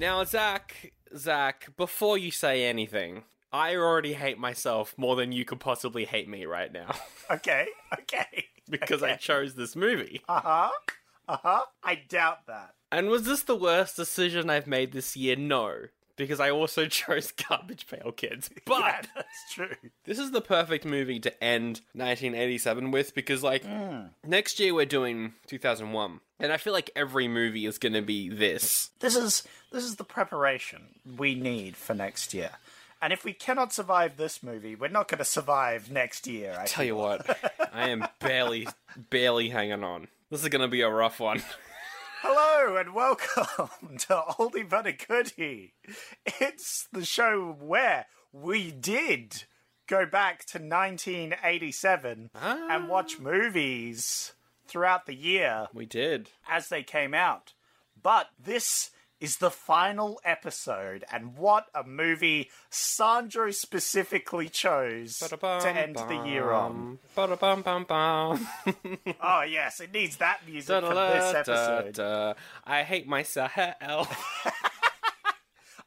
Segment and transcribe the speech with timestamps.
[0.00, 5.60] Now, Zach, Zach, before you say anything, I already hate myself more than you could
[5.60, 6.94] possibly hate me right now
[7.30, 7.66] Okay,
[8.00, 8.46] okay.
[8.70, 10.22] because I chose this movie.
[10.26, 10.70] Uh huh.
[11.28, 11.64] Uh huh.
[11.84, 12.76] I doubt that.
[12.90, 15.36] And was this the worst decision I've made this year?
[15.36, 15.88] No,
[16.24, 18.50] because I also chose Garbage Pail Kids.
[18.64, 19.74] But yeah, that's true.
[20.04, 24.02] this is the perfect movie to end 1987 with because, like, hmm.
[24.24, 26.20] next year we're doing 2001.
[26.38, 28.90] And I feel like every movie is going to be this.
[29.00, 32.50] This is this is the preparation we need for next year.
[33.02, 36.56] And if we cannot survive this movie, we're not going to survive next year.
[36.58, 37.26] I Tell you what,
[37.72, 38.68] I am barely,
[39.10, 40.08] barely hanging on.
[40.30, 41.42] This is going to be a rough one.
[42.22, 45.72] Hello and welcome to Oldie But a Goodie.
[46.38, 49.44] It's the show where we did
[49.86, 53.22] go back to 1987 and watch ah.
[53.22, 54.34] movies
[54.66, 56.28] throughout the year We did.
[56.46, 57.54] as they came out.
[58.00, 65.96] But this is the final episode, and what a movie Sandro specifically chose to end
[65.96, 66.98] the year on.
[67.14, 67.36] Bum,
[67.84, 68.48] bum.
[69.22, 72.36] Oh, yes, it needs that music for this episode.
[72.64, 73.52] I hate myself.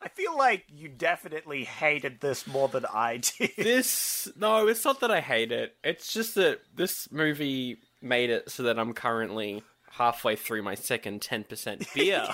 [0.03, 3.51] I feel like you definitely hated this more than I did.
[3.57, 5.75] this no, it's not that I hate it.
[5.83, 11.21] It's just that this movie made it so that I'm currently halfway through my second
[11.21, 12.27] ten percent beer.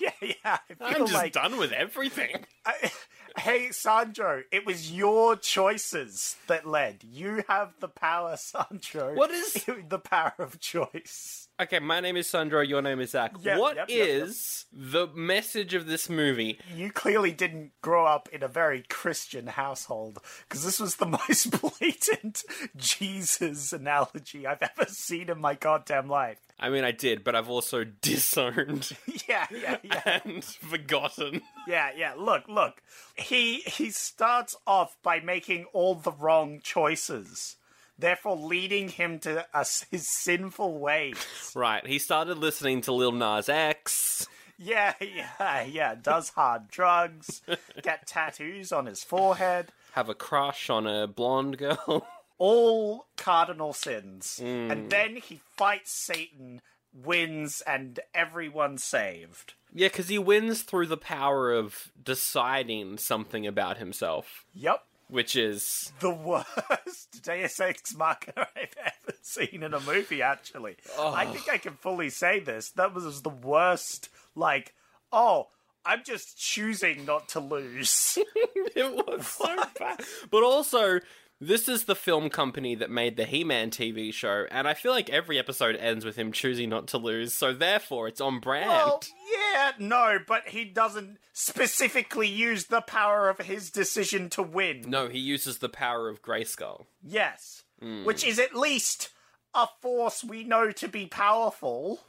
[0.00, 0.58] yeah, yeah.
[0.68, 2.44] Feel I'm just like, done with everything.
[2.66, 2.90] I-
[3.36, 7.02] hey, Sandro, it was your choices that led.
[7.04, 9.14] You have the power, Sandro.
[9.14, 11.48] What is- the power of choice?
[11.60, 12.62] Okay, my name is Sandro.
[12.62, 13.32] Your name is Zach.
[13.40, 14.28] Yep, What yep, yep, yep.
[14.72, 16.58] the message of this movie?
[16.74, 21.60] You clearly didn't grow up in a very Christian household because this was the most
[21.60, 22.42] blatant
[22.76, 26.38] Jesus analogy I've ever seen in my goddamn life.
[26.58, 28.96] I mean, I did, but I've also disowned
[29.28, 30.20] Yeah, yeah, yeah.
[30.24, 31.42] and forgotten.
[31.66, 32.14] Yeah, yeah.
[32.16, 32.80] Look, look.
[33.16, 37.56] He he starts off by making all the wrong choices,
[37.98, 41.16] therefore leading him to uh, his sinful ways.
[41.54, 44.26] Right, he started listening to Lil Nas X.
[44.56, 45.94] Yeah, yeah, yeah.
[46.00, 47.42] Does hard drugs,
[47.82, 49.72] get tattoos on his forehead.
[49.92, 52.06] have a crush on a blonde girl.
[52.38, 54.70] All cardinal sins, hmm.
[54.70, 56.60] and then he fights Satan,
[56.92, 59.54] wins, and everyone's saved.
[59.72, 64.84] yeah, because he wins through the power of deciding something about himself, Yep.
[65.08, 70.76] which is the worst Deus Ex Machina I've ever seen in a movie, actually.
[70.98, 72.70] I think I can fully say this.
[72.70, 74.74] That was the worst, like,
[75.12, 75.48] oh,
[75.86, 78.18] I'm just choosing not to lose.
[78.74, 80.00] it was so bad.
[80.30, 81.00] But also,
[81.46, 85.10] this is the film company that made the He-Man TV show, and I feel like
[85.10, 87.34] every episode ends with him choosing not to lose.
[87.34, 88.68] So therefore, it's on brand.
[88.68, 94.84] well, yeah, no, but he doesn't specifically use the power of his decision to win.
[94.88, 96.86] no, he uses the power of Grayskull.
[97.02, 97.64] Yes.
[97.80, 98.04] Hmm.
[98.04, 99.10] Which is at least
[99.54, 102.00] a force we know to be powerful.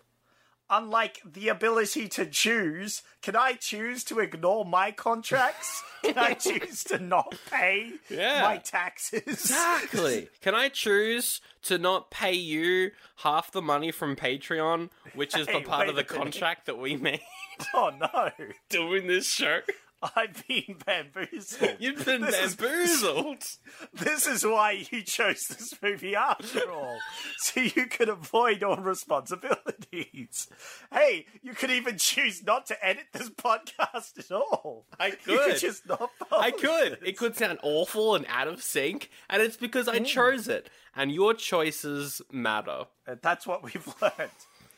[0.70, 5.84] Unlike the ability to choose, can I choose to ignore my contracts?
[6.04, 8.44] Can I choose to not pay Yeah.
[8.44, 9.24] my taxes?
[9.26, 10.30] Exactly.
[10.42, 15.62] Can I choose to not pay you half the money from Patreon, which is the
[15.62, 16.08] part of the minute.
[16.08, 17.22] contract that we made
[17.74, 18.30] oh no,
[18.70, 19.62] doing this show?
[20.16, 21.78] I've been bamboozled.
[21.80, 23.44] You've been This is- bamboozled.
[23.94, 26.98] This is why you chose this movie after all.
[27.38, 30.48] so you could avoid all responsibilities.
[30.92, 34.86] Hey, you could even choose not to edit this podcast at all.
[35.00, 35.34] I could.
[35.34, 35.58] You could.
[35.60, 36.94] just not I could.
[36.94, 37.10] this.
[37.10, 40.04] It could sound awful and out of sync, and it's because I hmm.
[40.06, 40.70] chose it.
[40.96, 42.86] And your choices matter.
[43.06, 44.32] And That's what we've learned.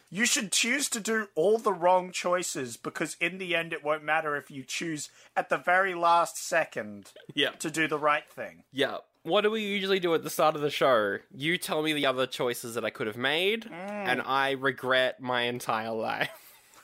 [0.10, 4.04] You should choose to do all the wrong choices because in the end it won't
[4.04, 7.52] matter if you choose at the very last second Yeah.
[7.60, 8.64] to do the right thing.
[8.72, 8.98] Yeah.
[9.24, 11.18] What do we usually do at the start of the show?
[11.36, 13.72] You tell me the other choices that I could have made, mm.
[13.72, 16.30] and I regret my entire life.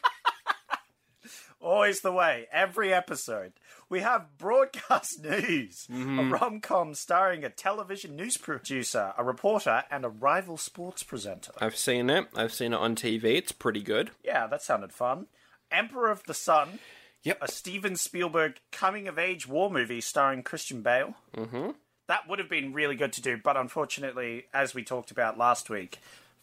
[1.66, 2.46] Always the way.
[2.52, 3.54] Every episode.
[3.90, 10.06] We have broadcast news, a rom com starring a television news producer, a reporter, and
[10.06, 11.54] a rival sports presenter.
[11.60, 12.28] I've seen it.
[12.36, 13.24] I've seen it on TV.
[13.36, 14.12] It's pretty good.
[14.24, 15.26] Yeah, that sounded fun.
[15.72, 16.78] Emperor of the Sun,
[17.24, 17.40] Yep.
[17.42, 21.16] a Steven Spielberg coming of age war movie starring Christian Bale.
[21.36, 21.72] Mm-hmm.
[22.08, 25.72] That would have been really good to do, but unfortunately, as we talked about last
[25.72, 25.98] week,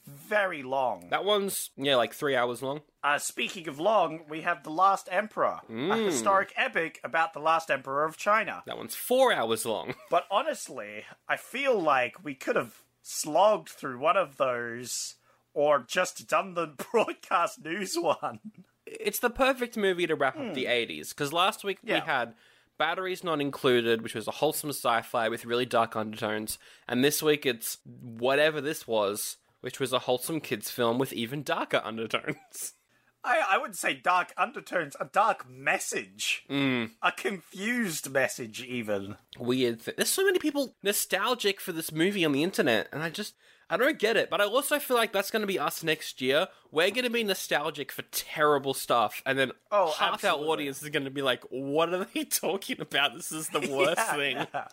[0.07, 1.09] very long.
[1.11, 2.81] That one's yeah, like three hours long.
[3.05, 7.71] Uh, speaking of long, we have The Last Emperor, a historic epic about the last
[7.71, 8.63] emperor of China.
[8.67, 9.95] That one's four hours long.
[10.11, 15.17] But honestly, I feel like we could have slogged through one of those
[15.55, 18.39] or just done the broadcast news one.
[18.87, 22.07] It's the perfect movie to wrap up the 80s because last week we Hmm.
[22.07, 22.35] Had
[22.79, 26.59] Batteries Not Included, which was a wholesome sci fi with really dark undertones,
[26.89, 31.43] and this week it's whatever this was, which was a wholesome kids film with even
[31.43, 32.75] darker undertones.
[33.25, 36.91] I, I would say dark undertones, a dark message, mm.
[37.01, 39.17] a confused message, even.
[39.39, 39.85] Weird.
[39.85, 43.35] Th- There's so many people nostalgic for this movie on the internet, and I just.
[43.71, 46.21] I don't get it, but I also feel like that's going to be us next
[46.21, 46.49] year.
[46.71, 50.45] We're going to be nostalgic for terrible stuff, and then Oh, half absolutely.
[50.47, 53.15] our audience is going to be like, "What are they talking about?
[53.15, 54.69] This is the worst Yeah, thing." Yeah.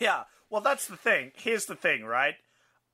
[0.00, 0.22] yeah.
[0.50, 1.32] Well, that's the thing.
[1.36, 2.34] Here's the thing, right?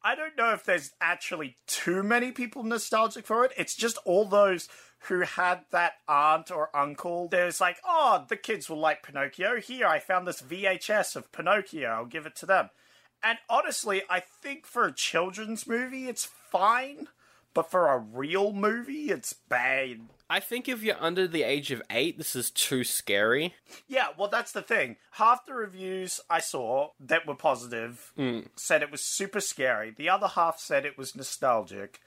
[0.06, 3.50] I don't know if there's actually too many people nostalgic for it.
[3.56, 4.68] It's just all those
[5.08, 7.26] who had that aunt or uncle.
[7.26, 9.60] There's like, oh, the kids will like Pinocchio.
[9.60, 11.88] Here, I found this VHS of Pinocchio.
[11.88, 12.70] I'll give it to them.
[13.20, 17.08] And honestly, I think for a children's movie, it's fine.
[17.52, 20.02] But for a real movie, it's bad.
[20.28, 23.54] I think if you're under the age of eight, this is too scary.
[23.86, 24.96] Yeah, well, that's the thing.
[25.12, 28.40] Half the reviews I saw that were positive hmm.
[28.56, 29.92] said it was super scary.
[29.96, 32.00] The other half said it was nostalgic,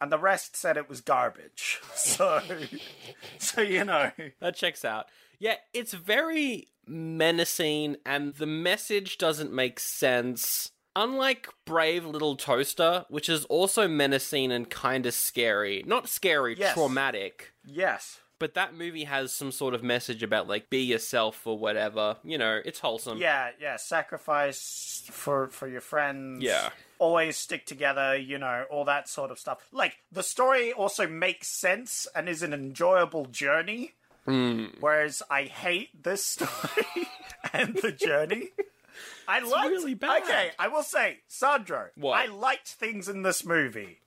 [0.00, 1.80] and the rest said it was garbage.
[1.94, 2.42] So,
[3.38, 5.06] so you know, That checks out.
[5.38, 10.70] Yeah, it's very menacing, and the message doesn't make sense.
[10.96, 15.82] Unlike Brave Little Toaster, which is also menacing and kind of scary.
[15.86, 16.74] Not scary, Yes.
[16.74, 17.52] traumatic.
[17.64, 22.16] yes, But that movie has some sort of message about, like, be yourself or whatever.
[22.24, 23.18] You know, it's wholesome.
[23.18, 23.76] yeah, yeah.
[23.76, 26.42] Sacrifice for for your friends.
[26.42, 26.70] Yeah.
[26.98, 29.66] Always stick together, you know, all that sort of stuff.
[29.72, 33.92] Like, the story also makes sense and is an enjoyable journey.
[34.26, 34.66] Hmm.
[34.80, 37.08] Whereas I hate this story
[37.52, 38.50] and the journey.
[39.28, 40.22] I liked, really bad.
[40.22, 42.18] Okay, I will say, Sandro, What?
[42.18, 43.98] I liked things in this movie.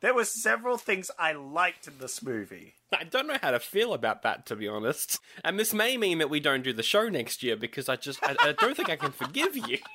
[0.00, 2.74] There were several things I liked in this movie.
[2.92, 5.18] I don't know how to feel about that, to be honest.
[5.42, 8.18] And this may mean that we don't do the show next year because I just,
[8.22, 9.78] I, I don't think I can forgive you.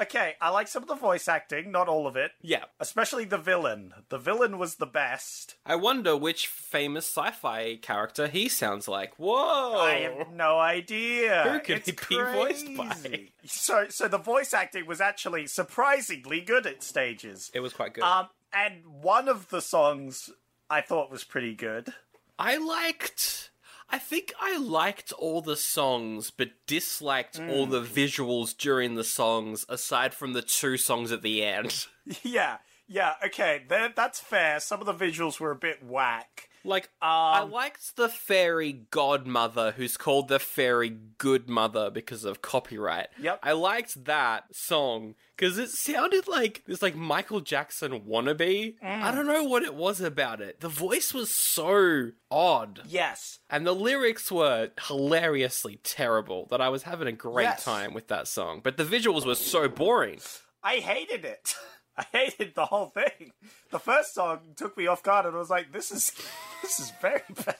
[0.00, 2.32] Okay, I like some of the voice acting, not all of it.
[2.42, 2.64] Yeah.
[2.80, 3.94] Especially the villain.
[4.08, 5.54] The villain was the best.
[5.64, 9.14] I wonder which famous sci-fi character he sounds like.
[9.16, 9.78] Whoa!
[9.78, 11.44] I have no idea.
[11.48, 13.28] Who could it's he be voiced by?
[13.44, 17.50] So, so the voice acting was actually surprisingly good at stages.
[17.54, 18.04] It was quite good.
[18.04, 20.30] Um, and one of the songs
[20.70, 21.92] I thought was pretty good.
[22.38, 23.50] I liked.
[23.90, 27.70] I think I liked all the songs, but disliked all mm.
[27.70, 31.86] the visuals during the songs, aside from the two songs at the end.
[32.22, 34.60] Yeah, yeah, okay, that, that's fair.
[34.60, 36.50] Some of the visuals were a bit whack.
[36.64, 42.42] Like, I um, liked the fairy godmother who's called the fairy good mother because of
[42.42, 43.08] copyright.
[43.20, 43.40] Yep.
[43.42, 48.76] I liked that song because it sounded like this like Michael Jackson wannabe.
[48.82, 49.14] I mm.
[49.14, 50.60] don't know what it was about it.
[50.60, 52.80] The voice was so odd.
[52.86, 53.40] Yes.
[53.50, 57.64] And the lyrics were hilariously terrible that I was having a great Yes.
[57.64, 58.60] time with that song.
[58.62, 60.20] But the visuals were so boring.
[60.62, 61.54] I hated it.
[61.98, 63.32] I hated the whole thing.
[63.70, 66.12] The first song took me off guard, and I was like, "This is
[66.62, 67.56] this is very bad."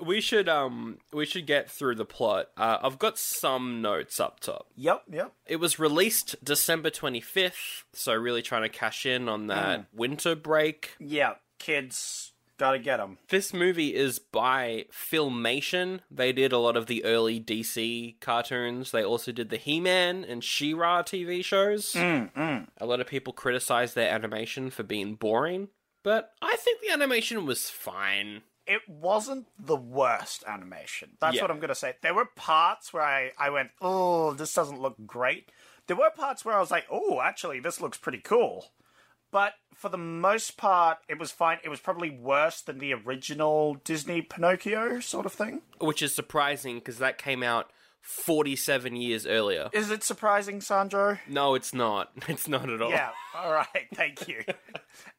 [0.00, 2.48] We should um we should get through the plot.
[2.56, 4.66] Uh, I've got some notes up top.
[4.76, 5.32] Yep, yep.
[5.46, 10.96] It was released December 25th, so really trying to cash in on that winter break.
[10.98, 12.31] Yeah, kids
[12.62, 13.18] gotta get them.
[13.28, 16.00] This movie is by Filmation.
[16.10, 18.90] They did a lot of the early DC cartoons.
[18.92, 21.92] They also did the He-Man and She-Ra TV shows.
[21.94, 22.66] Mm, mm.
[22.78, 25.68] A lot of people criticize their animation for being boring,
[26.04, 28.42] but I think the animation was fine.
[28.66, 31.16] It wasn't the worst animation.
[31.20, 31.42] That's Yeah.
[31.42, 31.94] what I'm gonna say.
[32.00, 35.50] There were parts where I I went, "Oh, this doesn't look great."
[35.88, 38.72] There were parts where I was like, "Oh, actually, this looks pretty cool."
[39.32, 41.58] But for the most part, it was fine.
[41.64, 45.62] It was probably worse than the original Disney Pinocchio sort of thing.
[45.80, 47.72] Which is surprising because that came out
[48.02, 49.70] 47 years earlier.
[49.72, 51.18] Is it surprising, Sandro?
[51.28, 52.10] No, it's not.
[52.28, 52.90] It's not at all.
[52.90, 54.42] Yeah, all right, thank you.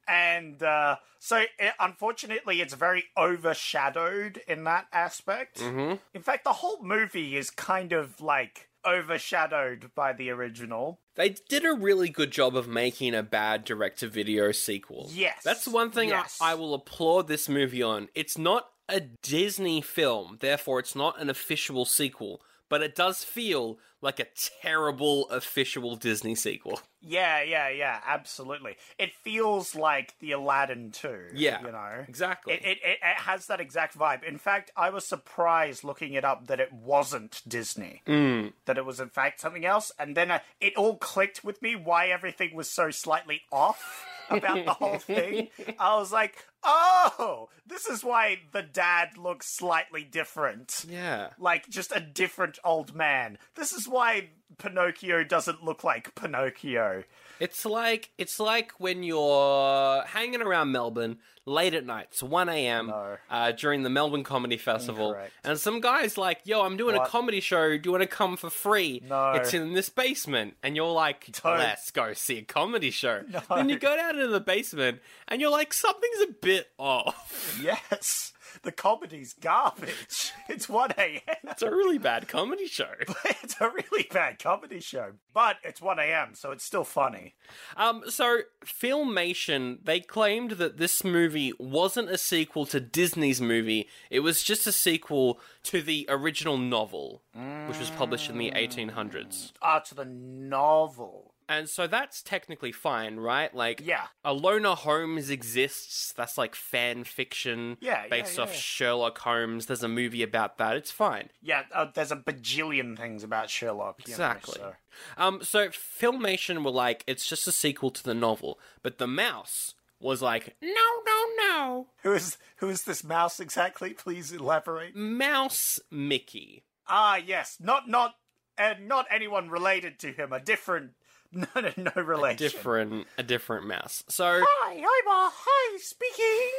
[0.08, 5.60] and uh, so it, unfortunately, it's very overshadowed in that aspect.
[5.60, 5.96] Mm-hmm.
[6.14, 11.00] In fact, the whole movie is kind of like overshadowed by the original.
[11.16, 15.10] They did a really good job of making a bad direct to video sequel.
[15.14, 15.44] Yes.
[15.44, 18.10] That's the one thing I- I, will applaud this movie on.
[18.16, 23.78] It's not a Disney film, therefore, it's not an official sequel, but it does feel
[24.04, 24.28] like a
[24.62, 26.82] terrible official Disney sequel.
[27.02, 28.76] Yeah, yeah, yeah, absolutely.
[29.00, 31.28] It feels like the Aladdin too.
[31.34, 32.54] Yeah, you know exactly.
[32.54, 34.24] It, it it it has that exact vibe.
[34.24, 38.02] In fact, I was surprised looking it up that it wasn't Disney.
[38.06, 38.48] Hmm.
[38.66, 41.76] That it was in fact something else, and then uh, it all clicked with me
[41.76, 45.50] why everything was so slightly off about the whole thing.
[45.80, 51.30] I was like, oh, this is why the dad looks slightly different Yeah.
[51.40, 53.38] like just a different old man.
[53.56, 57.04] This is why Pinocchio doesn't look like Pinocchio.
[57.40, 62.88] It's like it's like when you're hanging around Melbourne late at night, it's one a.m.
[62.88, 63.18] No.
[63.30, 65.34] Uh, during the Melbourne Comedy Festival, Incorrect.
[65.44, 67.78] and some guy's like, "Yo, I'm doing a comedy show.
[67.78, 69.02] Do you want to come for free?
[69.08, 69.32] No.
[69.34, 71.58] It's in this basement." And you're like, Don't.
[71.58, 75.52] "Let's go see a comedy show." Then you go down into the basement, and you're
[75.52, 80.32] like, "Something's a bit off." Yes, the comedy's garbage.
[80.50, 81.36] It's 1 a.m.
[81.46, 82.92] It's a really bad comedy show.
[83.44, 85.14] It's a really bad comedy show.
[85.34, 87.36] But it's 1 a.m., so it's still funny.
[87.78, 93.88] Um, so Filmation, they claimed that this movie wasn't a sequel to Disney's movie.
[94.10, 97.24] It was just a sequel to the original novel,
[97.68, 99.54] which was published in the 1800s.
[99.62, 101.33] Ah, to the novel.
[101.50, 103.54] And so that's technically fine, right?
[103.54, 104.08] Like, Yeah.
[104.26, 106.14] Enola Holmes exists.
[106.14, 108.60] That's like fan fiction Yeah, yeah, based yeah, off yeah.
[108.60, 109.66] Sherlock Holmes.
[109.66, 110.76] There's a movie about that.
[110.76, 111.30] It's fine.
[111.42, 114.00] Yeah, uh, there's a bajillion things about Sherlock.
[114.08, 114.56] you know, Exactly.
[114.60, 114.76] so-
[115.18, 119.74] Um, so Filmation were like, it's just a sequel to the novel, but the mouse
[120.00, 120.68] was like, no,
[121.06, 123.94] no, no, Who is who is this mouse exactly?
[123.94, 124.96] Please elaborate.
[124.96, 126.64] Mouse Mickey.
[126.88, 128.16] Ah, yes, not not
[128.58, 130.32] and not anyone related to him.
[130.34, 130.92] A different,
[131.56, 132.38] no, no, no relation.
[132.38, 134.04] Different, a different mouse.
[134.08, 136.52] So, Hi, I'm a high speaking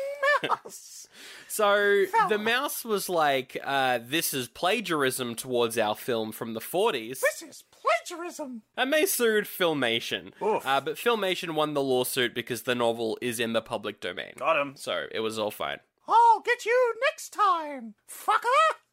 [0.42, 1.06] mouse.
[1.48, 2.28] so Fella.
[2.28, 7.42] the mouse was like, uh, "This is plagiarism towards our film from the '40s," this
[7.42, 8.62] is plagiarism.
[8.76, 10.32] and they sued Filmation.
[10.40, 14.32] Uh, but Filmation won the lawsuit because the novel is in the public domain.
[14.38, 14.74] Got him.
[14.76, 15.78] So it was all fine.
[16.08, 18.42] I'll get you next time, fucker.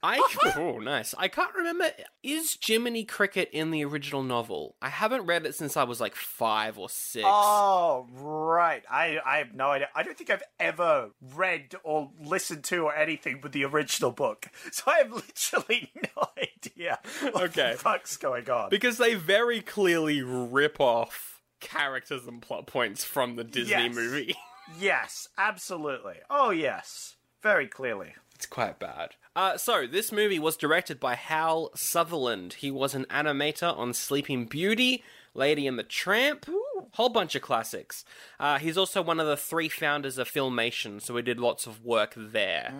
[0.03, 0.17] I
[0.57, 1.13] oh nice.
[1.17, 1.91] I can't remember.
[2.23, 4.75] Is Jiminy Cricket in the original novel?
[4.81, 7.23] I haven't read it since I was like five or six.
[7.27, 8.83] Oh, right.
[8.89, 9.89] I, I have no idea.
[9.93, 14.47] I don't think I've ever read or listened to or anything with the original book.
[14.71, 16.99] So I have literally no idea
[17.31, 17.73] what Okay.
[17.73, 18.69] the fuck's going on.
[18.69, 23.95] because they very clearly rip off characters and plot points from the Disney Yes.
[23.95, 24.35] movie.
[24.79, 26.15] yes, absolutely.
[26.29, 27.17] Oh, yes.
[27.43, 28.13] Very clearly.
[28.35, 29.15] It's quite bad.
[29.35, 32.53] Uh, so, this movie was directed by Hal Sutherland.
[32.53, 36.49] He was an animator on Sleeping Beauty, Lady and the Tramp,
[36.93, 38.03] whole bunch of classics.
[38.39, 41.85] Uh, he's also one of the three founders of Filmation, so he did lots of
[41.85, 42.73] work there.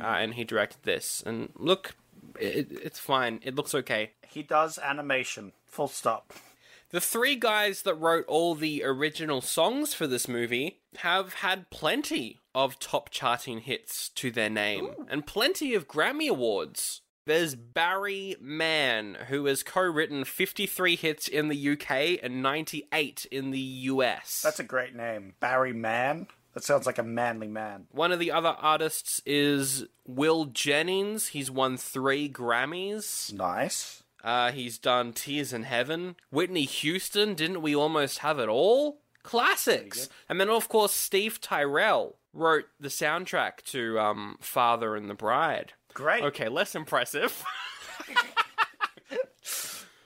[0.00, 1.22] Uh, and he directed this.
[1.26, 1.96] And look,
[2.38, 3.40] it, it's fine.
[3.42, 4.12] It looks okay.
[4.28, 5.52] He does animation.
[5.66, 6.32] Full stop.
[6.90, 12.38] The three guys that wrote all the original songs for this movie have had plenty
[12.56, 17.02] of top charting hits to their name and plenty of Grammy Awards.
[17.26, 23.50] There's Barry Mann, who has co written 53 hits in the UK and 98 in
[23.50, 24.40] the US.
[24.42, 25.34] That's a great name.
[25.38, 26.28] Barry Mann.
[26.54, 27.88] That sounds like a manly man.
[27.90, 31.28] One of the other artists is Will Jennings.
[31.28, 33.34] He's won three Grammys.
[33.34, 34.02] Nice.
[34.24, 36.16] Uh, he's done Tears in Heaven.
[36.30, 39.02] Whitney Houston, didn't we almost have it all?
[39.22, 40.08] Classics.
[40.28, 45.72] And then, of course, Steve Tyrell wrote the soundtrack to um, Father and the Bride.
[45.94, 46.22] Great.
[46.22, 47.42] Okay, less impressive.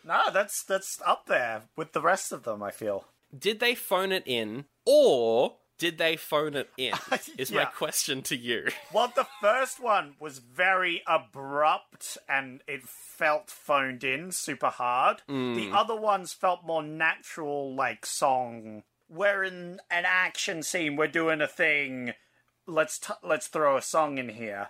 [0.03, 3.05] No, that's that's up there with the rest of them, I feel.
[3.39, 6.95] did they phone it in, or did they phone it in?
[7.39, 8.69] Is my question to you.
[8.95, 15.23] Well, the first one was very abrupt and it felt phoned in super hard.
[15.29, 18.83] The other ones felt more natural, like song.
[19.13, 20.95] We're in an action scene.
[20.95, 22.15] We're doing a thing.
[22.67, 24.69] Let's t- let's throw a song in here.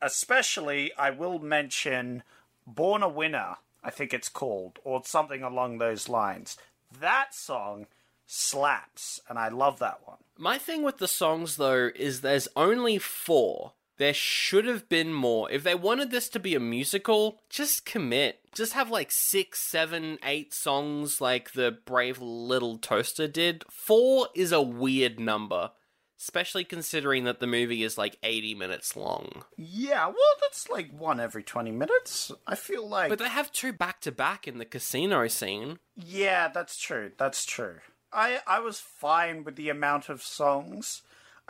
[0.00, 2.22] Especially, I will mention
[2.66, 6.56] "Born a Winner." I think it's called, or something along those lines.
[7.00, 7.86] That song
[8.26, 10.18] slaps, and I love that one.
[10.36, 13.72] My thing with the songs, though, is there's only four.
[13.96, 15.50] There should have been more.
[15.50, 18.39] If they wanted this to be a musical, just commit.
[18.54, 23.64] Just have like six, seven, eight songs like the Brave Little Toaster did.
[23.70, 25.70] Four is a weird number.
[26.22, 29.42] especially considering that the movie is like 80 minutes long.
[29.56, 32.30] Yeah, well, that's like one every 20 minutes.
[32.46, 33.08] I feel like.
[33.08, 35.78] But they have two back to back in the casino scene.
[35.96, 37.12] Yeah, that's true.
[37.16, 37.76] That's true.
[38.12, 41.00] I I was fine with the amount of songs.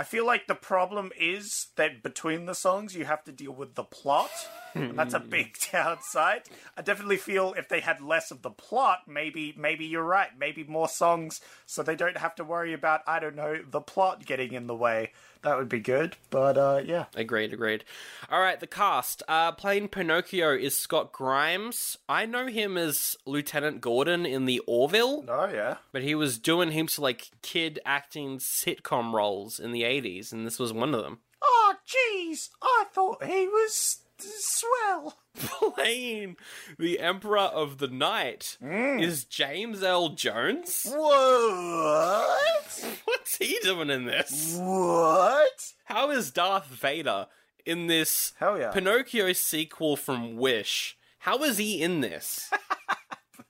[0.00, 3.74] I feel like the problem is that between the songs you have to deal with
[3.74, 4.30] the plot.
[4.74, 5.28] and that's a hmm.
[5.28, 6.44] big downside.
[6.74, 10.30] I definitely feel if they had less of the plot, maybe maybe you're right.
[10.38, 14.24] Maybe more songs so they don't have to worry about I don't know the plot
[14.24, 15.12] getting in the way.
[15.42, 16.16] That would be good.
[16.30, 17.06] But uh yeah.
[17.14, 17.84] Agreed, agreed.
[18.30, 19.22] All right, the cast.
[19.26, 21.96] Uh, playing Pinocchio is Scott Grimes.
[22.08, 25.76] I know him as Lieutenant Gordon in the Orville, Oh yeah.
[25.92, 30.46] but he was doing heaps of like kid acting sitcom roles in the 80s, and
[30.46, 31.20] this was one of them.
[31.42, 35.16] Oh jeez, I thought he was swell.
[35.36, 36.36] Playing
[36.78, 39.02] the Emperor of the Night mm.
[39.02, 40.86] is James Earl Jones.
[40.88, 42.84] What?
[43.04, 44.56] What's he doing in this?
[44.58, 45.72] What?
[45.84, 47.26] How is Darth Vader
[47.64, 48.70] in this Hell yeah.
[48.70, 50.96] Pinocchio sequel from Wish?
[51.20, 52.50] How is he in this?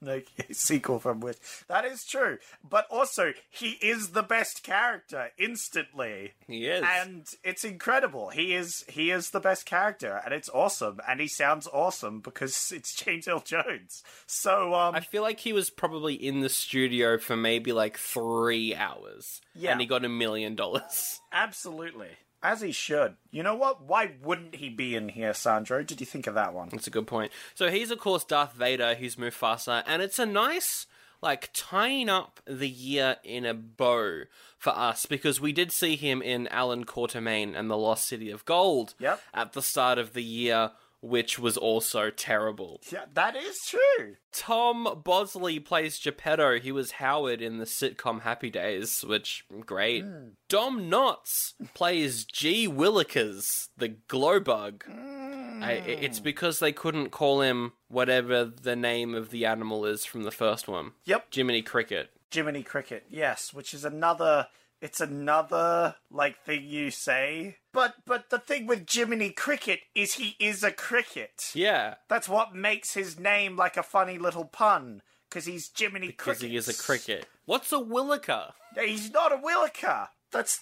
[0.03, 6.33] no sequel from which that is true but also he is the best character instantly
[6.47, 6.83] He is.
[7.01, 11.27] and it's incredible he is he is the best character and it's awesome and he
[11.27, 16.13] sounds awesome because it's james earl jones so um I feel like he was probably
[16.15, 19.41] in the studio for maybe like three hours.
[19.55, 19.71] Yeah.
[19.71, 21.19] And he got a million dollars.
[21.31, 22.07] absolutely
[22.43, 26.05] as he should you know what why wouldn't he be in here sandro did you
[26.05, 27.31] think of that one That's a good point.
[27.55, 30.85] So he's, of course, Darth Vader, who's Mufasa, and it's a nice,
[31.21, 34.23] like, tying up the year in a bow
[34.57, 38.45] for us because we did see him in Allan Quatermain and the Lost City of
[38.45, 39.21] Gold Yep.
[39.33, 40.71] at the start of the year,
[41.01, 42.79] which was also terrible.
[42.91, 46.59] yeah that is true Tom Bosley plays Geppetto.
[46.59, 50.03] He was Howard in the sitcom Happy Days, which great.
[50.03, 50.29] Hmm.
[50.47, 52.67] Don Knotts plays G.
[52.67, 54.83] Willikers, the Glowbug.
[54.87, 55.89] I, hmm.
[55.89, 60.31] it's because they couldn't call him whatever the name of the animal is from the
[60.31, 60.91] first one.
[61.05, 61.27] Yep.
[61.33, 62.09] Jiminy Cricket.
[62.33, 64.47] Jiminy Cricket, yes, which is another
[64.81, 67.57] it's another like thing you say.
[67.73, 71.51] But but the thing with Jiminy Cricket is he is a cricket.
[71.53, 75.01] Yeah, That's what makes his name like a funny little pun.
[75.29, 76.49] Because he's Jiminy because Cricket.
[76.49, 77.25] he is a cricket.
[77.45, 78.51] What's a Williker?
[78.77, 80.09] He's not a Williker.
[80.31, 80.59] That's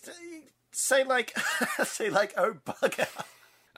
[0.72, 1.36] say like
[1.84, 3.08] say like oh bugger.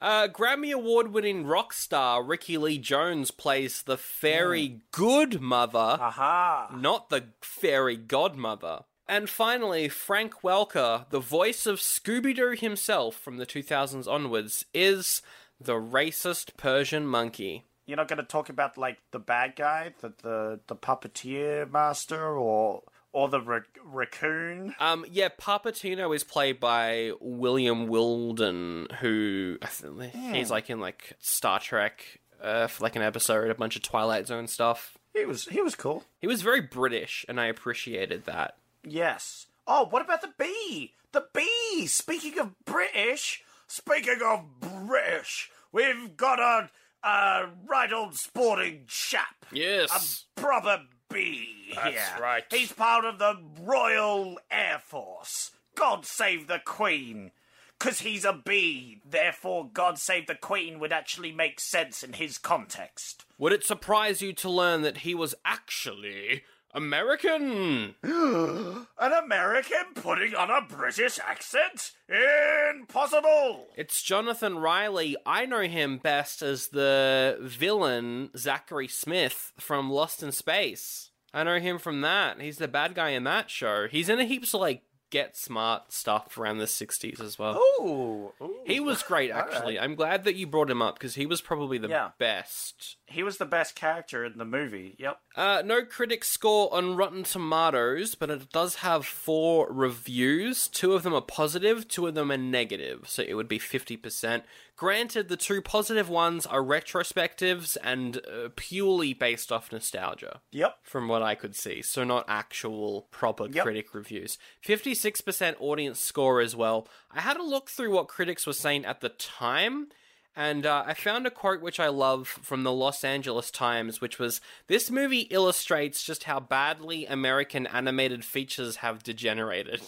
[0.02, 5.78] Uh, Grammy Award winning rock star Rickie Lee Jones plays the fairy good mother.
[6.02, 6.76] Aha.
[6.76, 8.82] not the fairy godmother.
[9.12, 15.22] And finally, Frank Welker, the voice of Scooby Doo himself from the 2000s onwards, is
[15.60, 17.66] the racist Persian monkey.
[17.86, 22.38] You're not going to talk about like the bad guy, the the, the puppeteer master,
[22.38, 24.76] or or the ra- raccoon.
[24.80, 31.18] Um, yeah, Puppetino is played by William Windom, who I think he's like in like
[31.20, 34.98] Star Trek, uh, for like an episode, a bunch of Twilight Zone stuff.
[35.14, 36.06] He was he was cool.
[36.22, 38.56] He was very British, and I appreciated that.
[38.84, 39.48] Yes.
[39.68, 40.94] Oh, what about the bee?
[41.12, 41.88] The bee!
[41.88, 46.70] Speaking of British, speaking of British, we've got a,
[47.08, 49.46] a right old sporting chap.
[49.52, 50.26] Yes.
[50.36, 52.22] A proper bee That's here.
[52.22, 52.44] right.
[52.50, 55.52] He's part of the Royal Air Force.
[55.76, 57.32] God save the Queen.
[57.78, 62.38] Because he's a bee, therefore God save the Queen would actually make sense in his
[62.38, 63.26] context.
[63.40, 67.96] Would it surprise you to learn that he was actually American?
[68.04, 71.92] An American putting on a British accent?
[72.10, 73.68] Impossible!
[73.76, 75.16] It's Jonathan Riley.
[75.26, 81.12] I know him best as the villain Zachary Smith from Lost in Space.
[81.34, 82.42] I know him from that.
[82.42, 83.88] He's the bad guy in that show.
[83.90, 87.56] He's in a heaps of like get smart stuff around the 60s as well.
[87.80, 88.32] Ooh,
[88.66, 89.80] He was great actually.
[89.80, 92.12] I'm glad that you brought him up because he was probably the Yeah.
[92.18, 92.96] best.
[93.06, 94.96] He was the best character in the movie.
[94.98, 95.20] Yep.
[95.36, 100.68] Uh, no critic score on Rotten Tomatoes, but it does have four reviews.
[100.68, 104.44] Two of them are positive, two of them are negative, so it would be 50%.
[104.82, 110.76] Granted, the two positive ones are retrospectives and uh, purely based off nostalgia, Yep.
[110.82, 113.64] from what I could see, so not actual proper Yep.
[113.64, 114.40] critic reviews.
[114.66, 116.88] 56% audience score as well.
[117.12, 119.90] I had a look through what critics were saying at the time.
[120.36, 124.18] And uh, I found a quote which I love from the Los Angeles Times, which
[124.18, 129.82] was This movie illustrates just how badly American animated features have degenerated.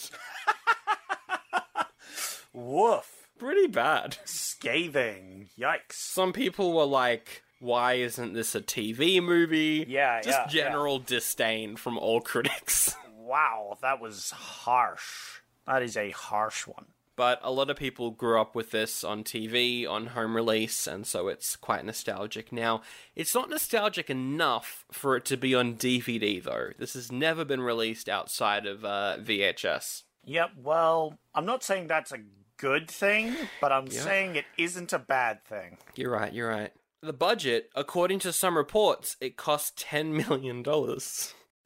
[2.53, 3.12] Woof.
[3.37, 4.17] Pretty bad.
[4.25, 5.49] Scathing.
[5.59, 5.93] Yikes.
[5.93, 9.85] Some people were like, Why isn't this a TV movie?
[9.87, 12.95] Yeah, Just yeah, general disdain from all critics.
[13.17, 15.39] Wow, that was harsh.
[15.65, 16.85] That is a harsh one.
[17.15, 21.05] But a lot of people grew up with this on TV, on home release, and
[21.05, 22.51] so it's quite nostalgic.
[22.51, 22.81] Now,
[23.15, 26.69] it's not nostalgic enough for it to be on DVD, though.
[26.79, 30.03] This has never been released outside of uh, VHS.
[30.25, 32.17] Yep, well, I'm not saying that's a
[32.63, 34.01] good thing, but I'm Yeah.
[34.03, 35.77] saying it isn't a bad thing.
[35.95, 36.71] You're right, you're right.
[37.01, 40.63] The budget, according to some reports, it cost $10 million.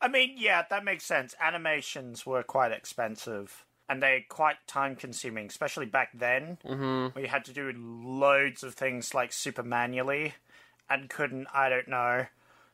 [0.02, 1.36] I mean, yeah, that makes sense.
[1.40, 7.14] Animations were quite expensive and they're quite time consuming, especially back then, mm-hmm.
[7.14, 10.34] where you had to do loads of things like super manually
[10.90, 12.26] and couldn't, I don't know,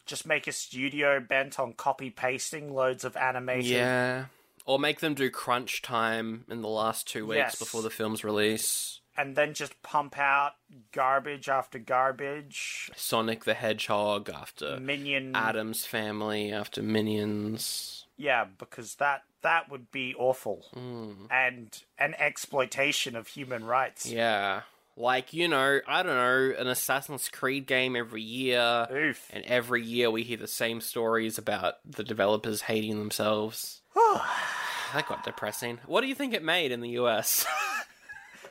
[0.06, 3.78] just make a studio bent on copy pasting loads of animation.
[3.78, 4.26] Yeah.
[4.66, 7.60] Or make them do crunch time in the last two weeks Yes.
[7.60, 9.02] before the film's release.
[9.16, 10.54] And then just pump out
[10.92, 12.90] garbage after garbage.
[12.96, 15.36] Sonic the Hedgehog after Minion.
[15.36, 18.08] Addams Family after Minions.
[18.18, 21.26] Yeah, because that that would be awful hmm.
[21.30, 24.06] and an exploitation of human rights.
[24.06, 24.62] Yeah.
[24.96, 28.88] Like, you know, I don't know, an Assassin's Creed game every year.
[28.92, 29.28] Oof.
[29.32, 33.82] And every year we hear the same stories about the developers hating themselves.
[34.94, 35.80] that got depressing.
[35.86, 37.46] What do you think it made in the US?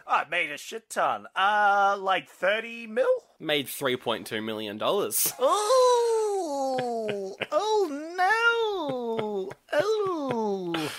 [0.04, 1.26] Oh, it made a shit ton.
[1.34, 3.06] Uh, like 30 mil?
[3.38, 4.78] made $3.2 million.
[6.74, 9.50] Oh, oh no.
[9.72, 10.90] Oh.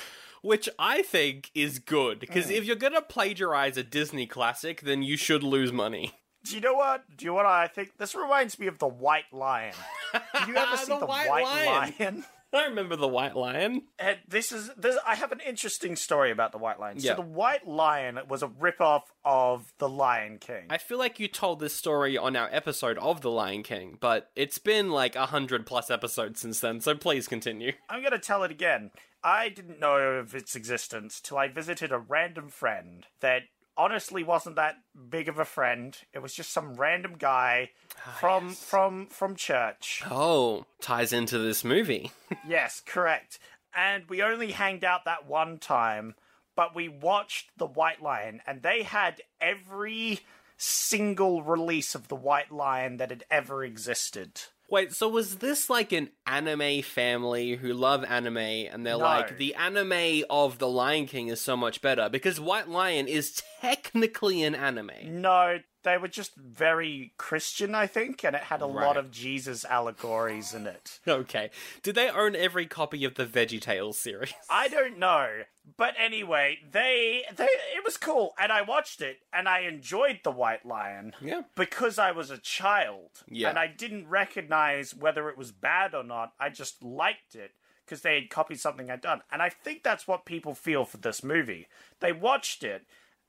[0.41, 5.17] Which I think is good, because if you're gonna plagiarize a Disney classic, then you
[5.17, 6.13] should lose money.
[6.43, 7.03] Do you know what?
[7.15, 7.97] Do you know what I think?
[7.97, 9.73] This reminds me of the White Lion.
[10.13, 12.25] Did you ever see The White, Lion.
[12.63, 13.83] I remember the White Lion.
[13.97, 14.97] And this is this.
[15.05, 16.97] I have an interesting story about the White Lion.
[16.99, 17.11] Yeah.
[17.11, 20.67] So the White Lion was a ripoff of the Lion King.
[20.69, 24.29] I feel like you told this story on our episode of The Lion King, but
[24.35, 27.73] it's been like a hundred plus episodes since then, so please continue.
[27.89, 28.91] I'm going to tell it again.
[29.23, 33.43] I didn't know of its existence till I visited a random friend that
[33.77, 34.77] honestly wasn't that
[35.09, 35.97] big of a friend.
[36.13, 40.03] It was just some random guy ah, from from from church.
[40.09, 42.11] Oh, ties into this movie.
[42.47, 43.39] yes, correct.
[43.75, 46.15] And we only hanged out that one time,
[46.55, 50.19] but we watched The White Lion and they had every
[50.57, 54.41] single release of The White Lion that had ever existed.
[54.69, 59.03] Wait, so was this like an anime family who love anime and they're No.
[59.03, 62.09] like, the anime of The Lion King is so much better?
[62.09, 64.89] Because White Lion is technically an anime.
[65.21, 68.85] No, they were just very Christian, I think, and it had a Right.
[68.85, 70.99] lot of Jesus allegories in it.
[71.07, 71.49] Okay.
[71.81, 74.33] Did they own every copy of the Veggie VeggieTales series?
[74.49, 75.43] I don't know,
[75.77, 80.31] but anyway, they they it was cool, and I watched it, and I enjoyed the
[80.31, 81.13] White Lion.
[81.21, 81.41] Yeah.
[81.55, 83.49] because I was a child, Yeah.
[83.49, 86.33] and I didn't recognize whether it was bad or not.
[86.39, 87.51] I just liked it
[87.85, 90.97] because they had copied something I'd done, and I think that's what people feel for
[90.97, 91.67] this movie.
[91.99, 92.85] They watched it.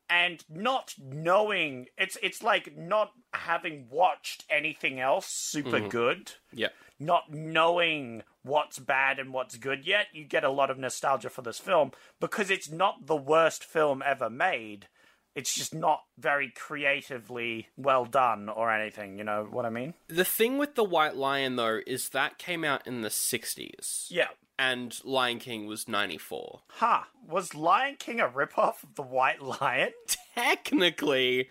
[0.09, 5.89] And not knowing it's it's like not having watched anything else super mm-hmm.
[5.89, 6.69] good Yeah.
[7.01, 11.43] not knowing what's bad and what's good yet, you get a lot of nostalgia for
[11.43, 11.91] this film
[12.21, 14.89] because it's not the worst film ever made.
[15.35, 19.95] It's just not very creatively well done or anything, you know what I mean?
[20.07, 24.07] The thing with The White Lion, though, is that came out in the 60s.
[24.11, 24.29] Yeah.
[24.59, 26.61] And Lion King was 94.
[26.69, 27.03] Huh.
[27.29, 29.91] Was Lion King a ripoff of The White Lion?
[30.35, 31.49] Technically,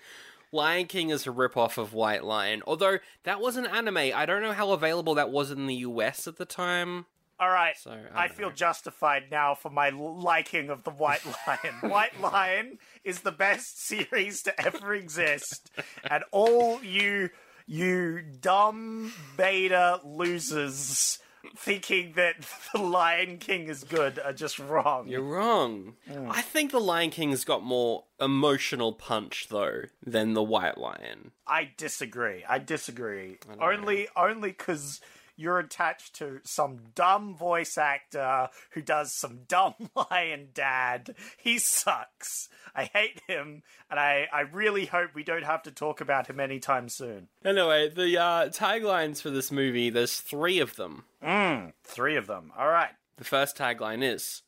[0.54, 2.62] Lion King is a ripoff of White Lion.
[2.66, 3.98] Although, that was an anime.
[3.98, 7.06] I don't know how available that was in the US at the time.
[7.40, 7.76] All right.
[7.78, 11.76] So, I I, feel justified now for my liking of the White Lion.
[11.92, 15.72] White Lion is the best series to ever exist,
[16.10, 17.32] and all you
[17.66, 21.20] you dumb beta losers
[21.64, 22.36] thinking that
[22.74, 25.08] the Lion King is good are just wrong.
[25.08, 25.96] You're wrong.
[26.30, 31.32] I think The Lion King's got more emotional punch, though, than The White Lion.
[31.48, 32.44] I disagree.
[32.48, 33.38] I disagree.
[33.60, 35.02] Only only because
[35.36, 39.74] you're attached to some dumb voice actor who does some dumb
[40.12, 41.16] lion dad.
[41.38, 42.50] He sucks.
[42.76, 46.40] I hate him, and I, I really hope we don't have to talk about him
[46.40, 47.28] anytime soon.
[47.46, 51.06] Anyway, the uh, taglines for this movie, there's three of them.
[51.24, 52.52] Mm, three of them.
[52.58, 52.92] All right.
[53.18, 54.42] The first tagline is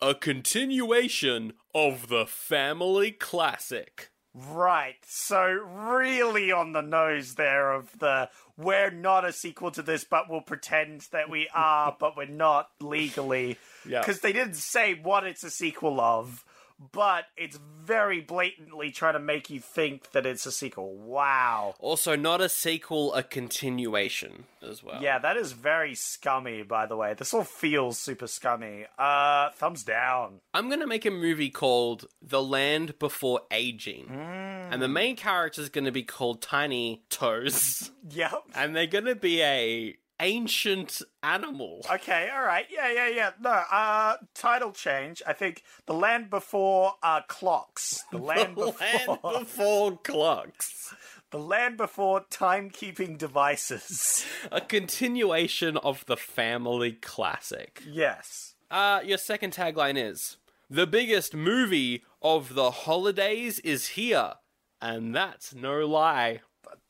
[0.00, 4.10] A continuation of the family classic.
[4.32, 4.96] Right.
[5.06, 10.30] So really on the nose there of the we're not a sequel to this, but
[10.30, 13.58] we'll pretend that we are, but we're not legally.
[13.88, 14.00] Yeah.
[14.00, 16.44] Because they didn't say what it's a sequel of,
[16.92, 20.96] but it's very blatantly trying to make you think that it's a sequel.
[20.96, 21.74] Wow.
[21.78, 25.02] Also, not a sequel, a continuation as well.
[25.02, 27.14] Yeah, that is very scummy, by the way.
[27.14, 28.86] This all feels super scummy.
[28.98, 30.40] Uh, thumbs down.
[30.54, 34.06] I'm gonna make a movie called The Land Before Aging.
[34.06, 34.72] Mm.
[34.72, 37.90] And the main character is gonna be called Tiny Toes.
[38.10, 38.42] Yep.
[38.54, 41.84] and they're gonna be a ancient animal.
[41.90, 42.66] Okay, all right.
[42.70, 43.30] Yeah, yeah, yeah.
[43.40, 45.22] No, uh, title change.
[45.26, 48.04] I think The Land Before uh, Clocks.
[48.12, 49.18] The Land The Before.
[49.22, 50.94] Land Before Clocks.
[51.30, 54.24] the Land Before Timekeeping Devices.
[54.52, 57.82] A continuation of the family classic.
[57.88, 58.54] Yes.
[58.70, 60.36] Uh, your second tagline is
[60.68, 64.34] The biggest movie of the holidays is here.
[64.82, 66.40] And that's no lie.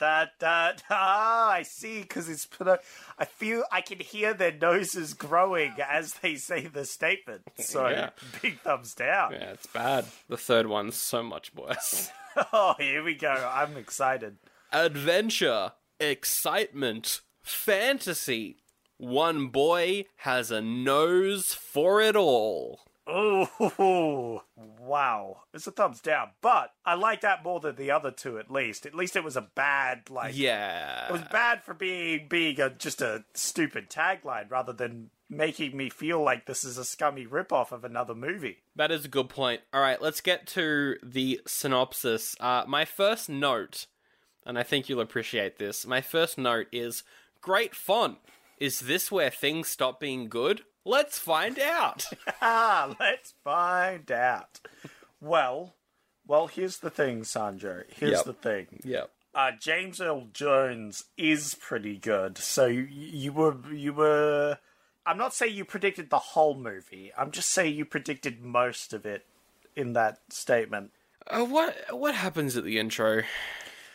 [0.01, 2.81] That, that, ah, I see, because it's put a,
[3.19, 7.43] I feel, I can hear their noses growing as they say the statement.
[7.61, 8.11] So, Yeah.
[8.43, 9.33] big thumbs down.
[9.33, 10.07] Yeah, it's bad.
[10.29, 12.11] The third one's so much worse.
[12.53, 13.29] Oh, here we go.
[13.53, 14.37] I'm excited.
[14.73, 18.57] Adventure, excitement, fantasy.
[18.99, 22.81] One boy has a nose for it all.
[23.13, 24.43] Oh,
[24.79, 25.43] wow.
[25.53, 26.31] It's a thumbs down.
[26.41, 28.87] But I like that more than the other two, at least.
[28.87, 31.07] At least it was a bad, like, Yeah.
[31.09, 35.89] it was bad for being being a, just a stupid tagline rather than making me
[35.91, 38.59] feel like this is a scummy ripoff of another movie.
[38.77, 39.61] That is a good point.
[39.73, 42.35] All right, let's get to the synopsis.
[42.41, 43.87] Uh, my first note,
[44.45, 45.87] and I think you'll appreciate this.
[45.87, 47.05] My first note is
[47.41, 48.19] great font.
[48.59, 50.63] Is this where things stop being good?
[50.85, 52.07] Let's find out.
[52.43, 54.61] Ah, let's find out.
[55.21, 55.75] Well,
[56.27, 57.83] well, here's the thing, Sanjo.
[57.95, 58.25] Here's Yep.
[58.25, 58.67] the thing.
[58.85, 59.11] yep.
[59.35, 62.39] Uh, James Earl Jones is pretty good.
[62.39, 64.59] So you, you were you were.
[65.07, 67.13] I'm not saying you predicted the whole movie.
[67.17, 69.27] I'm just saying you predicted most of it
[69.77, 70.93] in that statement.
[71.27, 73.23] Uh, what what happens at the intro?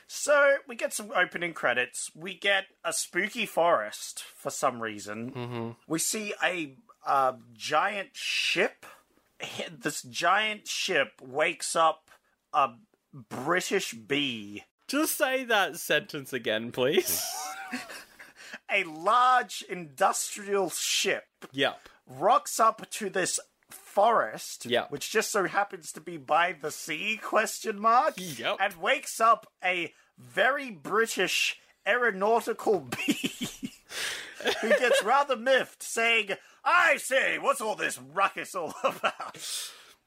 [0.08, 2.12] So we get some opening credits.
[2.15, 5.32] We get a spooky forest for some reason.
[5.32, 5.70] Mm-hmm.
[5.88, 8.86] We see a uh, giant ship.
[9.70, 12.10] This giant ship wakes up
[12.54, 12.70] a
[13.30, 14.63] British bee.
[14.88, 17.24] Just say that sentence again, please.
[18.72, 21.80] A large industrial ship yep.
[22.08, 23.39] rocks up to this
[23.95, 24.86] forest, Yeah.
[24.89, 27.17] which just so happens to be by the sea?
[27.23, 28.13] Question mark.
[28.17, 28.58] Yep.
[28.60, 33.71] And wakes up a very British aeronautical bee
[34.62, 36.31] who gets rather miffed, saying,
[36.63, 39.38] "I say, what's all this ruckus all about?"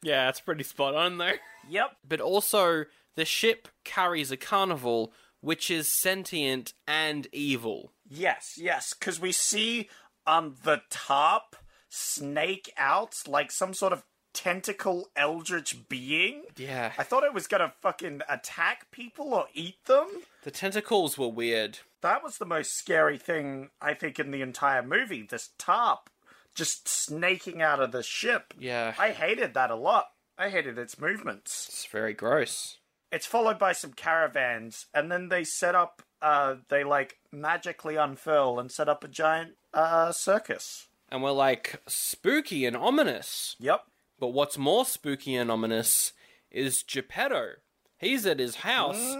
[0.02, 1.32] Yeah, that's pretty spot on though.
[1.68, 1.96] Yep.
[2.08, 2.84] But also,
[3.16, 7.92] the ship carries a carnival which is sentient and evil.
[8.08, 9.88] Yes, yes, because we see
[10.26, 11.56] um the top
[11.88, 16.42] snake out like some sort of tentacle eldritch being.
[16.56, 16.92] Yeah.
[16.98, 20.06] I thought it was gonna fucking attack people or eat them.
[20.44, 21.80] The tentacles were weird.
[22.02, 25.22] That was the most scary thing I think in the entire movie.
[25.22, 26.10] This top
[26.54, 28.52] just snaking out of the ship.
[28.58, 28.94] Yeah.
[28.98, 30.08] I hated that a lot.
[30.36, 31.66] I hated its movements.
[31.68, 32.78] It's very gross.
[33.10, 36.02] It's followed by some caravans, and then they set up.
[36.20, 40.87] Uh, they like magically unfurl and set up a giant uh circus.
[41.10, 43.56] And we're like, spooky and ominous.
[43.58, 43.82] Yep.
[44.18, 46.12] But what's more spooky and ominous
[46.50, 47.52] is Geppetto.
[47.98, 49.16] He's at his house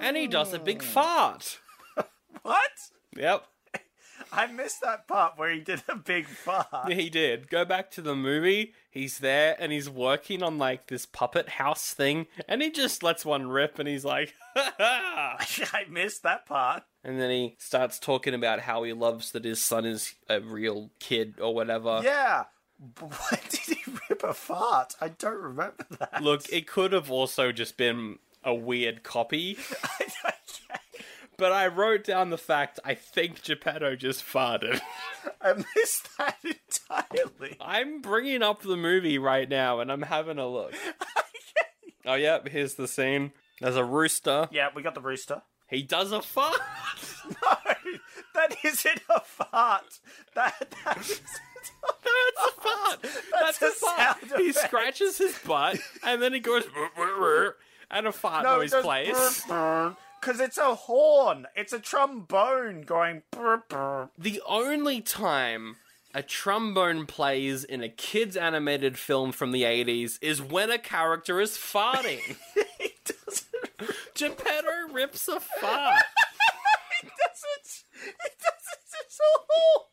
[0.00, 0.84] and he does a big mm.
[0.84, 1.60] fart.
[2.42, 2.72] What?
[3.16, 3.46] Yep.
[4.32, 6.92] I missed that part where he did a big fart.
[6.92, 7.48] He did.
[7.48, 8.74] Go back to the movie.
[8.90, 13.24] He's there and he's working on like this puppet house thing and he just lets
[13.24, 16.84] one rip and he's like, I missed that part.
[17.02, 20.90] And then he starts talking about how he loves that his son is a real
[21.00, 22.00] kid or whatever.
[22.04, 22.44] Yeah.
[22.98, 24.94] Why did he rip a fart?
[25.00, 26.22] I don't remember that.
[26.22, 29.56] Look, it could have also just been a weird copy,
[31.36, 34.80] but I wrote down the fact I think Geppetto just farted.
[35.40, 37.56] I missed that entirely.
[37.60, 40.74] I'm bringing up the movie right now and I'm having a look.
[42.06, 43.32] oh, yep, here's the scene.
[43.60, 44.48] There's a rooster.
[44.50, 45.42] Yeah, we got the rooster.
[45.68, 46.56] He does a fart.
[47.24, 47.56] No,
[48.34, 49.98] that isn't a fart.
[50.34, 51.22] That that is.
[51.82, 53.02] That's a fart.
[53.40, 54.28] That's, a a fart.
[54.28, 56.64] sound He scratches his butt and then he goes
[57.90, 59.42] and a fart No, noise it plays.
[60.24, 61.46] Because it's a horn.
[61.54, 63.24] It's a trombone going.
[63.30, 64.08] brr, brr.
[64.16, 65.76] The only time
[66.14, 71.40] a trombone plays in a kids animated film from the 80s is when a character
[71.40, 72.36] is farting.
[72.78, 73.46] He doesn't.
[74.14, 76.02] Geppetto rips a fart.
[77.02, 77.84] He doesn't.
[78.02, 79.18] He doesn't at
[79.54, 79.90] all.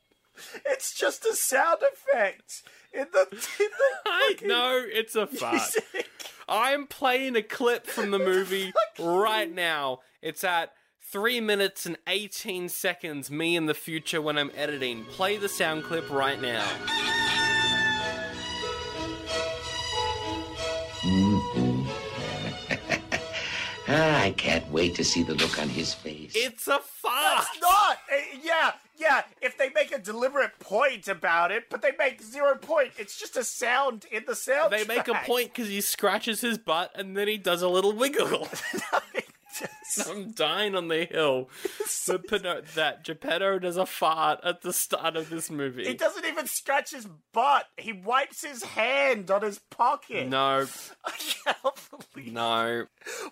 [0.65, 2.63] It's just a sound effect.
[2.93, 3.27] in the.
[3.31, 5.71] In the I know it's a fart.
[6.51, 9.99] I'm playing a clip from the movie right now.
[10.21, 10.73] It's at
[11.11, 15.05] 3 minutes and 18 seconds, me in the future when I'm editing.
[15.05, 16.67] Play the sound clip right now.
[23.93, 26.31] Ah, I can't wait to see the look on his face.
[26.33, 27.45] It's a fart!
[27.53, 27.97] It's not.
[28.41, 29.23] Yeah, yeah.
[29.41, 32.93] If they make a deliberate point about it, but they make zero point.
[32.97, 34.71] It's just a sound in the sound.
[34.71, 37.91] They make a point because he scratches his butt and then he does a little
[37.91, 38.47] wiggle.
[40.09, 41.49] I'm dying on the hill
[42.07, 45.85] that, Pino- that Geppetto does a fart at the start of this movie.
[45.85, 47.65] He doesn't even scratch his butt.
[47.77, 50.27] He wipes his hand on his pocket.
[50.27, 50.65] no,
[51.05, 51.57] I can't
[52.13, 52.33] believe.
[52.33, 52.85] no.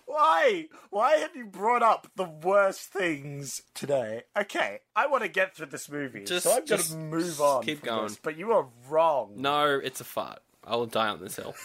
[0.06, 0.66] Why?
[0.90, 4.22] Why have you brought up the worst things today?
[4.38, 7.62] Okay, I want to get through this movie, Just- so I'm going to move on.
[7.62, 8.08] keep going.
[8.08, 9.34] this, but you are wrong.
[9.36, 10.40] No, it's a fart.
[10.62, 11.54] I will die on this hill.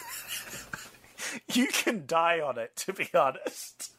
[1.52, 3.92] You can die on it, to be honest.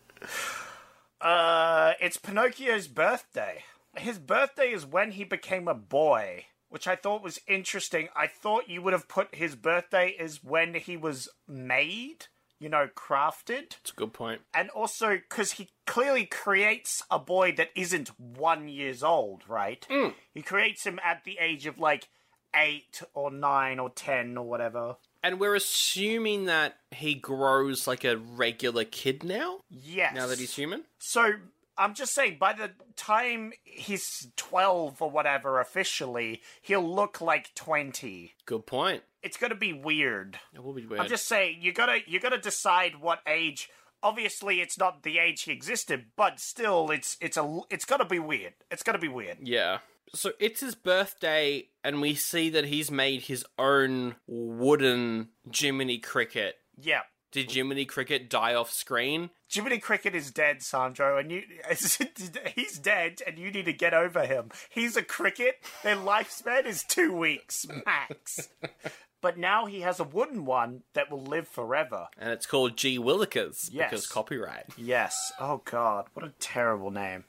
[1.20, 3.64] Uh, it's Pinocchio's birthday.
[3.96, 8.10] His birthday is when he became a boy, which I thought was interesting.
[8.16, 12.28] I thought you would have put his birthday is when he was made,
[12.60, 13.78] you know, crafted.
[13.82, 14.42] It's a good point.
[14.54, 19.86] And also because he clearly creates a boy that isn't one years old, right?
[20.34, 22.10] He creates him at the age of like
[22.56, 24.98] eight or nine or ten or whatever.
[25.24, 30.14] And we're assuming that he grows like a regular kid now, Yes.
[30.16, 30.84] now that he's human.
[31.00, 31.34] So
[31.78, 38.34] I'm just saying, by the time he's 12 or whatever officially, he'll look like 20.
[38.46, 39.04] Good point.
[39.22, 40.40] It's gonna be weird.
[40.54, 41.02] It will be weird.
[41.02, 43.70] I'm just saying, you gotta you gotta decide what age.
[44.04, 48.20] Obviously, it's not the age he existed, but still, it's it's a it's gotta be
[48.20, 48.54] weird.
[48.72, 49.38] It's gotta be weird.
[49.42, 49.80] Yeah.
[50.14, 56.56] So it's his birthday, and we see that he's made his own wooden Jiminy Cricket.
[56.80, 57.02] Yeah.
[57.32, 59.30] Did Jiminy Cricket die off screen?
[59.50, 61.44] Jiminy Cricket is dead, Sandro, and you
[62.56, 64.50] he's dead, and you need to get over him.
[64.70, 65.56] He's a cricket.
[65.84, 68.50] Their lifespan is two weeks max.
[69.22, 72.08] but now he has a wooden one that will live forever.
[72.18, 73.90] And it's called Gee Willikers Yes.
[73.90, 74.66] because copyright.
[74.78, 75.16] Yes.
[75.40, 77.26] Oh God, what a terrible name.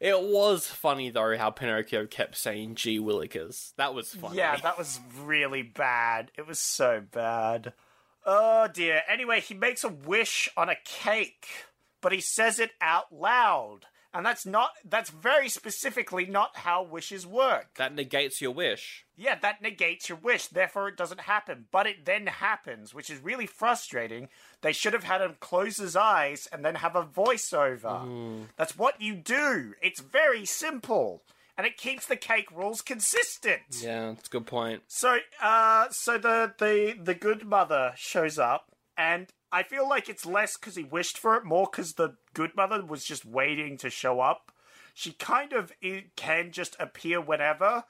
[0.00, 3.74] It was funny though how Pinocchio kept saying Gee Willikers.
[3.76, 4.38] That was funny.
[4.38, 6.30] Yeah, that was really bad.
[6.38, 7.74] It was so bad.
[8.24, 9.02] Oh dear.
[9.08, 11.46] Anyway, he makes a wish on a cake,
[12.00, 13.86] but he says it out loud.
[14.12, 17.74] And that's not that's very specifically not how wishes work.
[17.76, 19.04] that negates your wish.
[19.16, 21.66] Yeah, that negates your wish, therefore it doesn't happen.
[21.70, 24.28] But it then happens, which is really frustrating.
[24.62, 28.46] They should have had him close his eyes and then have a voiceover.
[28.56, 29.74] That's what you do.
[29.82, 31.22] It's very simple.
[31.56, 33.60] And it keeps the cake rules consistent.
[33.80, 34.82] Yeah, that's a good point.
[34.88, 40.24] So, uh, so the the the good mother shows up, and I feel like it's
[40.26, 43.90] less because he wished for it, more because the good mother was just waiting to
[43.90, 44.52] show up.
[44.94, 45.72] She kind of
[46.16, 47.84] can just appear whenever,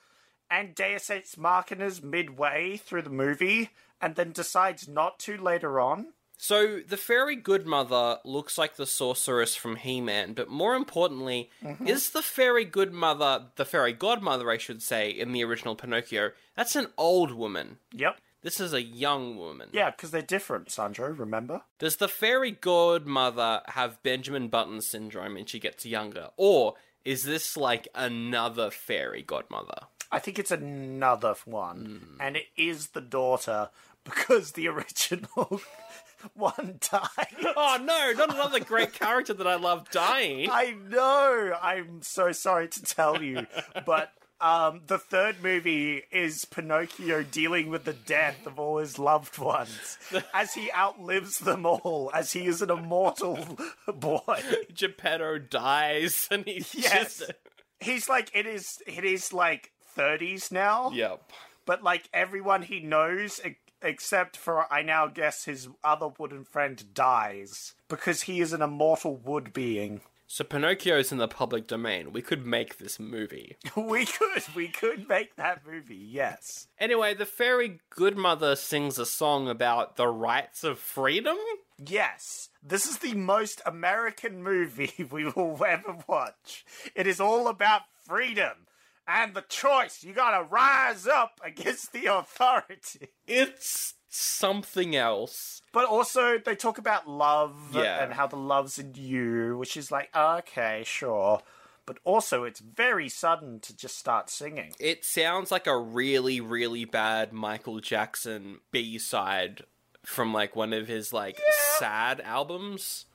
[0.50, 3.70] and Deus Ex Machina's midway through the movie,
[4.00, 6.14] and then decides not to later on.
[6.42, 11.86] So the fairy good mother looks like the sorceress from He-Man, but more importantly, Mm-hmm.
[11.86, 16.30] is the fairy good mother, the fairy godmother, I should say, in the original Pinocchio?
[16.56, 17.76] That's an old woman.
[17.92, 18.16] Yep.
[18.42, 19.68] This is a young woman.
[19.72, 21.10] Yeah, because they're different, Sandro.
[21.10, 21.62] Remember?
[21.78, 26.74] Does the fairy godmother have Benjamin Button syndrome and she gets younger, or
[27.04, 29.86] is this like another fairy godmother?
[30.12, 32.20] I think it's another one, hmm.
[32.20, 33.70] and it is the daughter
[34.04, 35.60] because the original
[36.34, 37.54] one died.
[37.56, 40.48] Oh no, not another great character that I love dying.
[40.50, 41.56] I know.
[41.60, 43.46] I'm so sorry to tell you,
[43.86, 49.38] but um, the third movie is Pinocchio dealing with the death of all his loved
[49.38, 49.98] ones
[50.34, 53.38] as he outlives them all, as he is an immortal
[53.94, 54.42] boy.
[54.74, 57.32] Geppetto dies and he's Yes, just
[57.80, 58.78] he's like it is.
[58.86, 60.90] It is like 30s now.
[60.90, 61.30] Yep.
[61.66, 63.40] but like everyone he knows
[63.82, 69.16] except for I now guess his other wooden friend dies because he is an immortal
[69.16, 70.00] wood being.
[70.32, 72.12] So Pinocchio's in the public domain.
[72.12, 73.56] We could make this movie.
[73.76, 76.68] we could we could make that movie, yes.
[76.78, 81.36] Anyway, the fairy good mother sings a song about the rights of freedom.
[81.84, 82.50] Yes.
[82.62, 86.64] This is the most American movie we will ever watch.
[86.94, 88.68] It is all about freedom
[89.08, 90.04] and the choice.
[90.04, 93.08] You gotta rise up against the authority.
[93.26, 95.62] It's something else.
[95.72, 98.02] But also, they talk about love Yeah.
[98.02, 101.40] and how the love's in you, which is like, okay, sure.
[101.86, 104.72] but also it's very sudden to just start singing.
[104.78, 109.62] It sounds like a really, really bad Michael Jackson B side
[110.04, 111.40] from like one of his like
[111.78, 113.06] sad albums.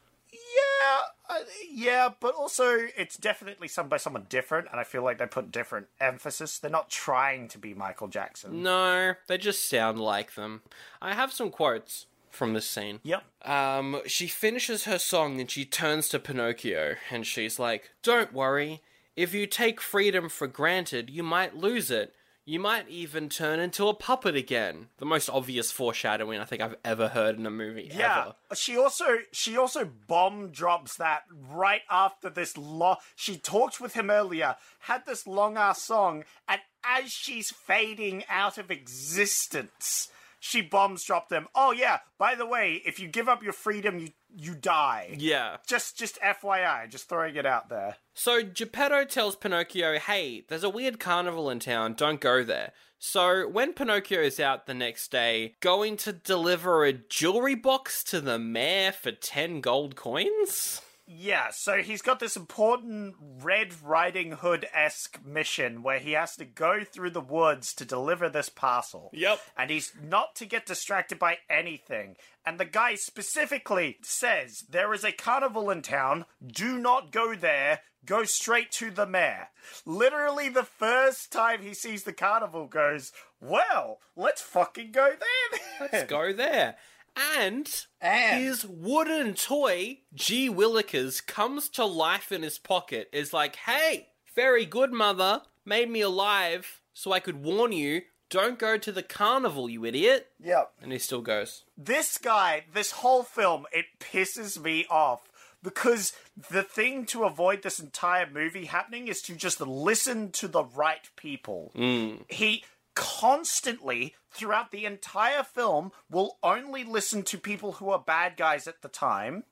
[0.82, 5.17] Yeah, uh, yeah, but also it's definitely sung by someone different, and I feel like
[5.17, 6.59] they put different emphasis.
[6.59, 8.63] They're not trying to be Michael Jackson.
[8.63, 10.61] No, they just sound like them.
[11.01, 12.99] I have some quotes from this scene.
[13.03, 13.23] Yep.
[13.43, 18.82] Um, she finishes her song and she turns to Pinocchio and she's like, Don't worry.
[19.15, 22.13] If you take freedom for granted, you might lose it.
[22.48, 24.89] You might even turn into a puppet again.
[25.00, 28.36] The most obvious foreshadowing I think I've ever heard in a movie Yeah, ever.
[28.56, 32.98] she also she also bomb drops that right after this long.
[33.16, 38.60] She talked with him earlier, had this long ass song, and as she's fading out
[38.60, 40.10] of existence,
[40.46, 41.48] she bombs dropped them.
[41.56, 45.16] Oh yeah, by the way, if you give up your freedom, you you die.
[45.18, 45.58] Yeah.
[45.68, 47.96] Just just FYI, just throwing it out there.
[48.14, 52.74] So Geppetto tells Pinocchio, hey, there's a weird carnival in town, don't go there.
[53.00, 58.22] So when Pinocchio is out the next day, going to deliver a jewelry box to
[58.22, 60.82] the mayor for 10 gold coins?
[61.08, 66.45] Yeah, so he's got this important Red Riding Hood esque mission where he has to
[66.45, 69.12] go through the woods to deliver this parcel.
[69.14, 69.39] Yep.
[69.56, 72.16] And he's not to get distracted by anything.
[72.43, 77.82] And the guy specifically says there is a carnival in town, do not go there,
[78.06, 79.49] go straight to the mayor.
[79.86, 85.60] Literally, the first time he sees the carnival goes, well, let's fucking go there.
[85.80, 86.76] then." Let's go there.
[87.16, 93.09] And, And- his wooden toy, Gee Willikers, comes to life in his pocket.
[93.13, 98.57] Is like, hey, very good mother, made me alive so I could warn you, don't
[98.59, 100.28] go to the carnival, you idiot.
[100.43, 100.72] Yep.
[100.82, 101.63] And he still goes.
[101.78, 105.30] this guy, this whole film, it pisses me off
[105.61, 106.13] because
[106.51, 111.09] the thing to avoid this entire movie happening is to just listen to the right
[111.16, 111.72] people.
[111.76, 112.16] Hmm.
[112.30, 112.63] He
[112.96, 118.82] constantly, throughout the entire film, will only listen to people who are bad guys at
[118.82, 119.43] the time.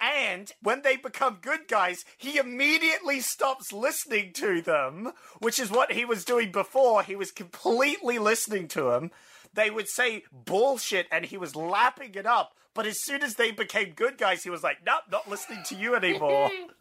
[0.00, 5.92] And when they become good guys, he immediately stops listening to them, which is what
[5.92, 7.02] he was doing before.
[7.02, 9.10] He was completely listening to them.
[9.54, 12.54] They would say bullshit and he was lapping it up.
[12.74, 15.74] But as soon as they became good guys, he was like, nope, not listening to
[15.74, 16.50] you anymore.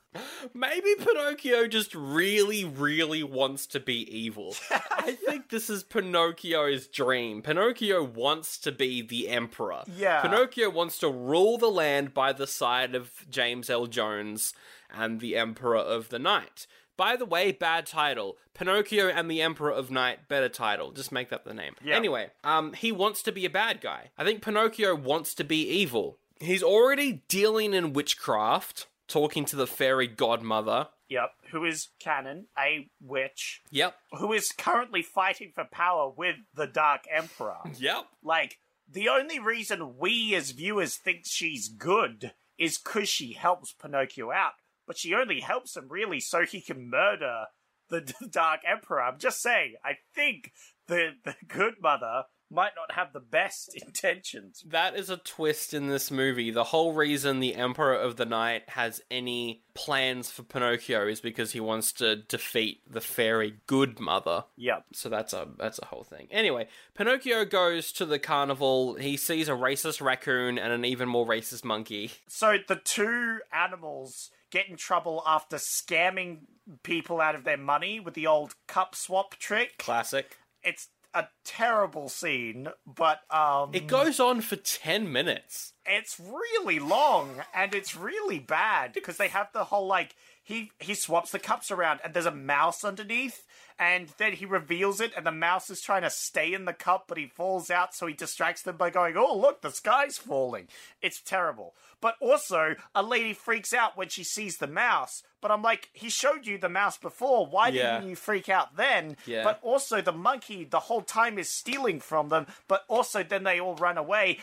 [0.53, 4.55] Maybe Pinocchio just really, really wants to be evil.
[4.72, 7.41] I think this is Pinocchio's dream.
[7.41, 9.84] Pinocchio wants to be the emperor.
[9.97, 10.22] Yeah.
[10.22, 14.53] Pinocchio wants to rule the land by the side of James Earl Jones
[14.93, 16.68] and the Emperor of the Night.
[16.95, 18.38] By the way, bad title.
[18.55, 20.91] Pinocchio and the Emperor of Night, better title.
[20.91, 21.76] Just make that the name.
[21.84, 21.95] Yeah.
[21.95, 24.09] Anyway, um, he wants to be a bad guy.
[24.18, 26.18] I think Pinocchio wants to be evil.
[26.39, 30.89] He's already dealing in witchcraft, talking to the fairy godmother.
[31.09, 31.31] yep.
[31.51, 33.95] Who is Canon, a witch, Yep.
[34.19, 37.57] who is currently fighting for power with the Dark Emperor.
[37.79, 38.05] Yep.
[38.23, 38.57] Like,
[38.89, 44.53] the only reason we as viewers think she's good is because she helps Pinocchio out.
[44.85, 47.45] But she only helps him really so he can murder
[47.89, 49.01] the D- Dark Emperor.
[49.01, 50.51] I'm just saying, I think
[50.87, 54.63] the, the good mother might not have the best intentions.
[54.67, 56.51] That is a twist in this movie.
[56.51, 61.51] The whole reason the Emperor of the Night has any plans for Pinocchio is because
[61.51, 64.45] he wants to defeat the fairy good mother.
[64.55, 64.85] Yep.
[64.93, 66.27] So that's a that's a whole thing.
[66.31, 68.95] Anyway, Pinocchio goes to the carnival.
[68.95, 72.11] He sees a racist raccoon and an even more racist monkey.
[72.27, 76.39] So the two animals get in trouble after scamming
[76.83, 79.77] people out of their money with the old cup swap trick.
[79.77, 80.37] Classic.
[80.63, 80.87] It's
[81.18, 85.74] a terrible scene, but um It goes on for 10 minutes.
[85.86, 90.93] it's really long and it's really bad because they have the whole like he he
[90.93, 93.45] swaps the cups around and there's a mouse underneath
[93.80, 97.05] and then he reveals it and the mouse is trying to stay in the cup
[97.07, 100.67] but he falls out so he distracts them by going oh look the sky's falling.
[101.01, 101.73] It's terrible.
[102.01, 106.09] But also a lady freaks out when she sees the mouse but i'm like he
[106.09, 107.45] showed you the mouse before.
[107.45, 107.97] Why Yeah.
[107.97, 109.17] didn't you freak out then?
[109.25, 109.43] Yeah.
[109.43, 113.59] but also the monkey the whole time is stealing from them but also then they
[113.59, 114.39] all run away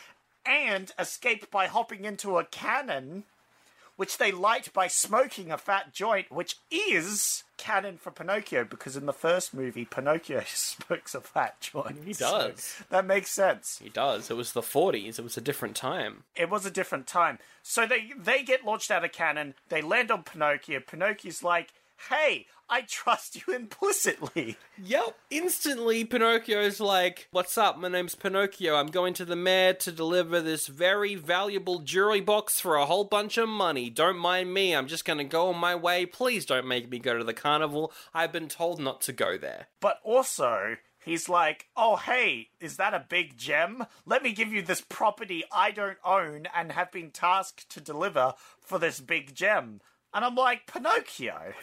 [0.46, 3.24] and escape by hopping into a cannon,
[3.96, 9.06] which they light by smoking a fat joint, which is canon for Pinocchio, because in
[9.06, 11.98] the first movie, Pinocchio smokes a fat joint.
[12.04, 12.82] He So does.
[12.90, 13.78] that makes sense.
[13.82, 14.30] He does.
[14.30, 15.18] It was the 40s.
[15.18, 16.24] It was a different time.
[16.34, 17.38] It was a different time.
[17.62, 20.80] So they they get launched out of cannon, they land on Pinocchio.
[20.80, 21.72] Pinocchio's like,
[22.10, 24.56] hey, I trust you implicitly.
[24.82, 25.16] Yep.
[25.30, 27.78] Instantly, Pinocchio's like, What's up?
[27.78, 28.76] My name's Pinocchio.
[28.76, 33.04] I'm going to the mayor to deliver this very valuable jewelry box for a whole
[33.04, 33.90] bunch of money.
[33.90, 34.74] Don't mind me.
[34.74, 36.06] I'm just going to go on my way.
[36.06, 37.92] Please don't make me go to the carnival.
[38.12, 39.68] I've been told not to go there.
[39.80, 43.86] But also, he's like, oh, hey, is that a big gem?
[44.06, 48.34] Let me give you this property I don't own and have been tasked to deliver
[48.60, 49.80] for this big gem.
[50.14, 51.54] And I'm like, Pinocchio,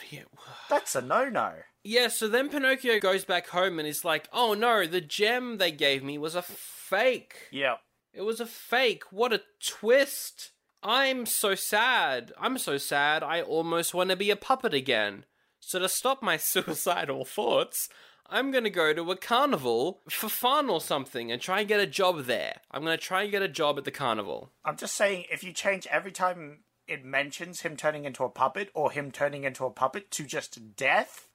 [0.70, 1.54] that's a no no.
[1.84, 5.72] Yeah, so then Pinocchio goes back home and is like, Oh no, the gem they
[5.72, 7.48] gave me was a fake.
[7.52, 7.80] Yep.
[8.14, 9.04] It was a fake.
[9.10, 10.52] What a twist.
[10.84, 12.34] I'm so sad.
[12.38, 13.24] I'm so sad.
[13.24, 15.26] I almost want to be a puppet again.
[15.60, 17.88] So to stop my suicidal thoughts,
[18.28, 21.80] I'm going to go to a carnival for fun or something and try and get
[21.80, 22.58] a job there.
[22.72, 24.52] I'm going to try and get a job at the carnival.
[24.66, 26.60] I'm just saying, if you change every time
[26.92, 30.76] it mentions him turning into a puppet or him turning into a puppet to just
[30.76, 31.30] death,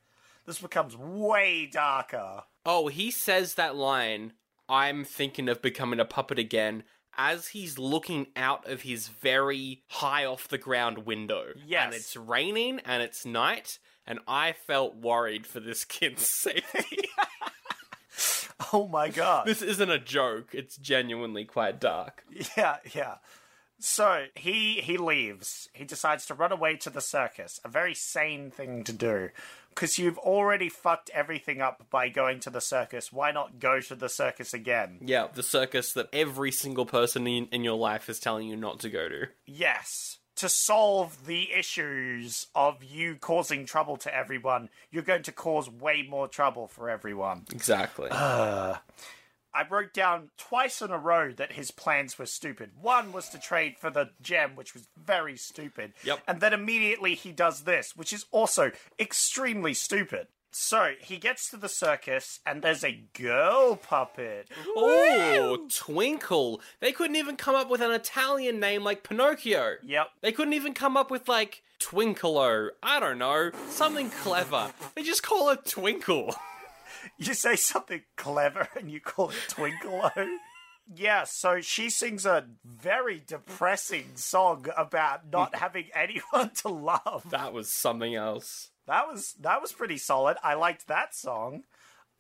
[0.44, 2.42] this becomes way darker.
[2.64, 4.34] Oh, he says that line,
[4.68, 6.84] I'm thinking of becoming a puppet again,
[7.16, 11.46] as he's looking out of his very high off the ground window.
[11.66, 11.86] Yes.
[11.86, 17.08] And it's raining and it's night, and I felt worried for this kid's safety.
[18.72, 19.46] Oh my god.
[19.46, 22.24] this isn't a joke, it's genuinely quite dark.
[22.56, 23.16] Yeah, yeah.
[23.78, 25.68] So he he leaves.
[25.72, 27.60] He decides to run away to the circus.
[27.64, 29.30] A very sane thing to do.
[29.68, 33.12] Because you've already fucked everything up by going to the circus.
[33.12, 35.00] Why not go to the circus again?
[35.02, 38.80] Yeah, the circus that every single person in, in your life is telling you not
[38.80, 39.26] to go to.
[39.44, 40.18] Yes.
[40.36, 46.06] To solve the issues of you causing trouble to everyone, you're going to cause way
[46.08, 47.44] more trouble for everyone.
[47.52, 48.08] Exactly.
[49.56, 52.72] I wrote down twice in a row that his plans were stupid.
[52.78, 55.94] One was to trade for the gem, which was very stupid.
[56.04, 56.20] Yep.
[56.28, 60.26] And then immediately he does this, which is also extremely stupid.
[60.50, 64.48] So he gets to the circus, and there's a girl puppet.
[64.66, 66.60] Oh, Twinkle.
[66.80, 69.76] They couldn't even come up with an Italian name like Pinocchio.
[69.82, 70.08] Yep.
[70.20, 72.70] They couldn't even come up with like Twinkle-O.
[72.82, 74.72] I don't know, something clever.
[74.94, 76.34] They just call it Twinkle.
[77.18, 80.10] You say something clever and you call it Twinkle
[80.94, 87.24] Yeah, so she sings a very depressing song about not having anyone to love.
[87.30, 88.70] That was something else.
[88.86, 90.36] That was that was pretty solid.
[90.44, 91.64] I liked that song.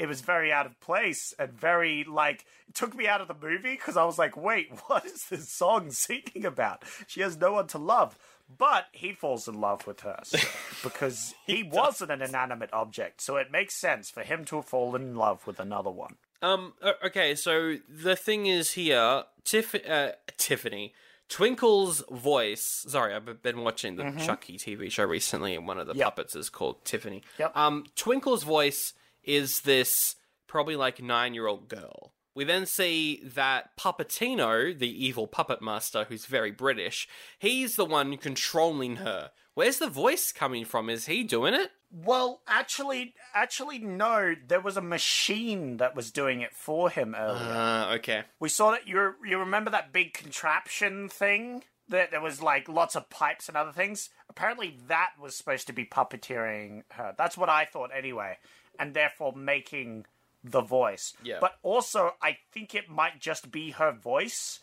[0.00, 3.36] It was very out of place and very like it took me out of the
[3.40, 6.82] movie because I was like, wait, what is this song singing about?
[7.06, 8.18] She has no one to love.
[8.48, 10.38] But he falls in love with her so,
[10.82, 15.02] because he, wasn't an inanimate object, so it makes sense for him to have fallen
[15.02, 16.16] in love with another one.
[16.42, 16.74] Um.
[17.04, 17.34] Okay.
[17.34, 20.94] So the thing is here, Tiff, uh, Tiffany,
[21.28, 22.84] Twinkle's voice.
[22.88, 26.00] Sorry, I've been watching the Chucky TV show recently, and one of the Mm-hmm.
[26.00, 26.06] Yep.
[26.16, 27.22] puppets is called Tiffany.
[27.38, 27.56] Yep.
[27.56, 27.84] Um.
[27.96, 28.92] Twinkle's voice
[29.24, 30.14] is this
[30.46, 32.12] probably like nine-year-old girl.
[32.36, 37.08] We then see that Puppetino, the evil puppet master, who's very British,
[37.38, 39.30] he's the one controlling her.
[39.54, 40.90] Where's the voice coming from?
[40.90, 41.70] Is he doing it?
[41.90, 44.34] Well, actually, actually, no.
[44.46, 47.52] There was a machine that was doing it for him earlier.
[47.52, 48.24] Uh, okay.
[48.38, 48.86] we saw that.
[48.86, 53.56] You you remember that big contraption thing that there was like lots of pipes and
[53.56, 54.10] other things.
[54.28, 57.14] Apparently, that was supposed to be puppeteering her.
[57.16, 58.36] That's what I thought anyway,
[58.78, 60.04] and therefore making
[60.50, 61.14] the voice.
[61.22, 61.38] Yeah.
[61.40, 64.60] But also, I think it might just be her voice.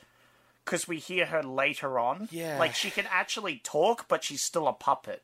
[0.65, 2.29] Because we hear her later on.
[2.31, 2.57] Yeah.
[2.57, 5.23] Like, she can actually talk, but she's still a puppet.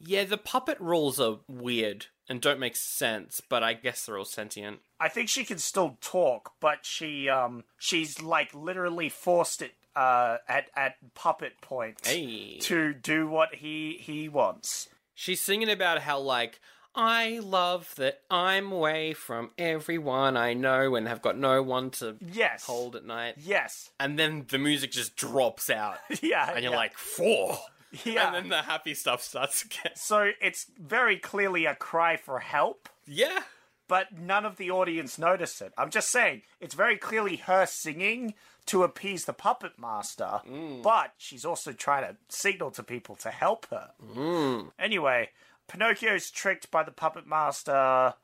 [0.00, 4.24] Yeah, the puppet rules are weird and don't make sense, but I guess they're all
[4.24, 4.78] sentient.
[4.98, 10.36] I think she can still talk, but she um she's like literally forced it uh
[10.48, 12.58] at at puppet point Hey.
[12.60, 14.88] to do what he he wants.
[15.14, 16.60] She's singing about how, like,
[17.00, 22.16] I love that I'm away from everyone I know and have got no one to
[22.20, 22.64] Yes.
[22.64, 23.36] hold at night.
[23.38, 23.90] Yes.
[24.00, 25.98] And then the music just drops out.
[26.22, 26.50] Yeah.
[26.52, 26.76] And you're yeah.
[26.78, 27.56] like, four.
[28.04, 28.26] Yeah.
[28.26, 29.92] And then the happy stuff starts again.
[29.94, 33.42] so it's very clearly a cry for help, Yeah.
[33.86, 35.72] but none of the audience notice it.
[35.78, 38.34] I'm just saying, it's very clearly her singing
[38.66, 40.82] to appease the puppet master, mm.
[40.82, 43.90] but she's also trying to signal to people to help her.
[44.14, 44.72] Mm.
[44.78, 45.30] Anyway,
[45.68, 48.14] Pinocchio's tricked by the puppet master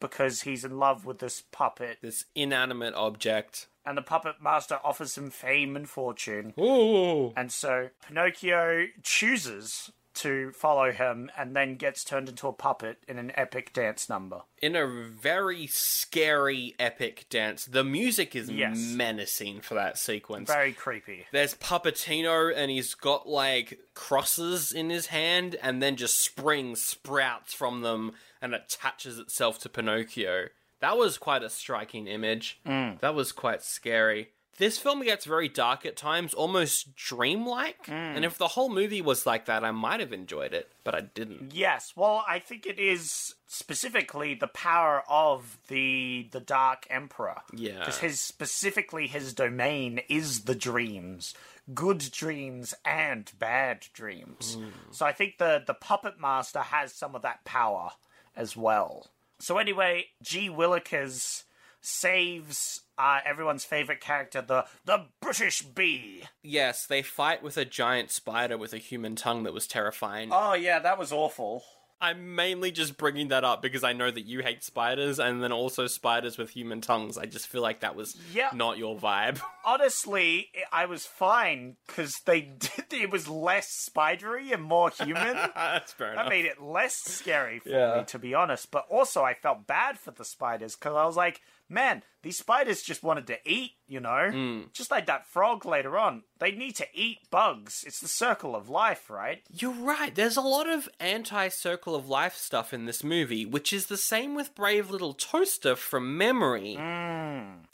[0.00, 3.66] because he's in love with this puppet, This inanimate object.
[3.84, 6.54] and the puppet master offers him fame and fortune.
[6.58, 7.32] Ooh.
[7.36, 13.18] And so Pinocchio chooses to follow him and then gets turned into a puppet in
[13.18, 14.42] an epic dance number.
[14.60, 17.64] In a very scary, epic dance.
[17.64, 18.76] The music is Yes.
[18.78, 20.48] menacing for that sequence.
[20.50, 21.26] Very creepy.
[21.32, 27.54] There's Puppetino, and he's got like crosses in his hand, and then just spring sprouts
[27.54, 30.48] from them and attaches itself to Pinocchio.
[30.80, 32.58] That was quite a striking image.
[32.66, 32.98] Mm.
[33.00, 34.30] That was quite scary.
[34.58, 37.86] This film gets very dark at times, almost dreamlike.
[37.86, 37.92] Hmm.
[37.92, 41.00] And if the whole movie was like that, I might have enjoyed it, but I
[41.00, 41.54] didn't.
[41.54, 47.40] Yes, well, I think it is specifically the power of the the Dark Emperor.
[47.54, 47.78] Yeah.
[47.78, 51.34] because his specifically his domain is the dreams,
[51.72, 54.54] good dreams and bad dreams.
[54.54, 54.68] Hmm.
[54.90, 57.92] So I think the the puppet master has some of that power
[58.36, 59.06] as well.
[59.38, 61.44] So anyway, Gee Willikers
[61.80, 66.22] saves uh, everyone's favorite character, the the British Bee.
[66.42, 70.28] Yes, they fight with a giant spider with a human tongue that was terrifying.
[70.32, 71.64] Oh yeah, that was awful.
[72.00, 75.52] I'm mainly just bringing that up because I know that you hate spiders and then
[75.52, 77.16] also spiders with human tongues.
[77.16, 78.50] I just feel like that was Yeah.
[78.52, 79.40] not your vibe.
[79.64, 82.92] honestly, I was fine because they did.
[82.92, 85.36] It was less spidery and more human.
[85.54, 86.28] That's fair that enough.
[86.28, 87.98] made it less scary for Yeah.
[87.98, 88.72] me, to be honest.
[88.72, 91.40] But also, I felt bad for the spiders because I was like,
[91.72, 93.72] man, these spiders just wanted to eat.
[93.88, 94.60] You know, Hmm.
[94.72, 96.22] just like that frog later on.
[96.38, 97.84] They need to eat bugs.
[97.86, 99.42] It's the circle of life, right?
[99.50, 100.14] You're right.
[100.14, 103.96] There's a lot of anti circle of life stuff in this movie, which is the
[103.98, 106.76] same with Brave Little Toaster from memory.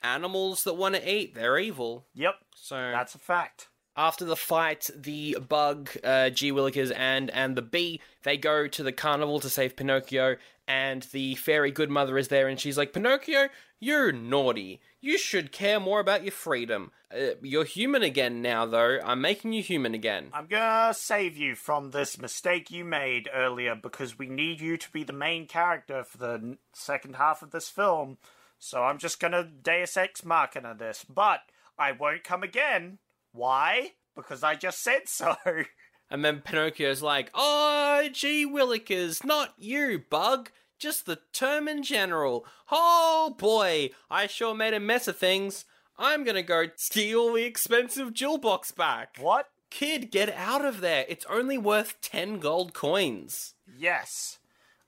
[0.03, 2.07] Animals that want to eat, they're evil.
[2.15, 3.69] Yep, So that's a fact.
[3.97, 8.83] After the fight, the bug, uh, Gee Willikers, and and the bee, they go to
[8.85, 10.37] the carnival to save Pinocchio,
[10.69, 13.49] and the fairy good mother is there, and she's like, Pinocchio,
[13.81, 14.81] you're naughty.
[15.01, 16.93] You should care more about your freedom.
[17.13, 18.99] Uh, you're human again now, though.
[19.05, 20.29] I'm making you human again.
[20.33, 24.91] I'm gonna save you from this mistake you made earlier because we need you to
[24.91, 28.19] be the main character for the second half of this film.
[28.59, 31.41] So I'm just gonna Deus Ex Machina this, but
[31.79, 32.99] I won't come again.
[33.33, 33.93] Why?
[34.17, 35.37] Because I just said so.
[36.11, 40.51] And then Pinocchio's like, Oh, gee Willikers, not you, bug.
[40.79, 42.47] Just the term in general.
[42.71, 45.65] Oh boy, I sure made a mess of things.
[45.99, 49.17] I'm gonna go steal the expensive jewel box back.
[49.19, 49.49] what?
[49.71, 51.05] Kid, get out of there.
[51.09, 53.55] It's only worth 10 gold coins.
[53.77, 54.39] Yes.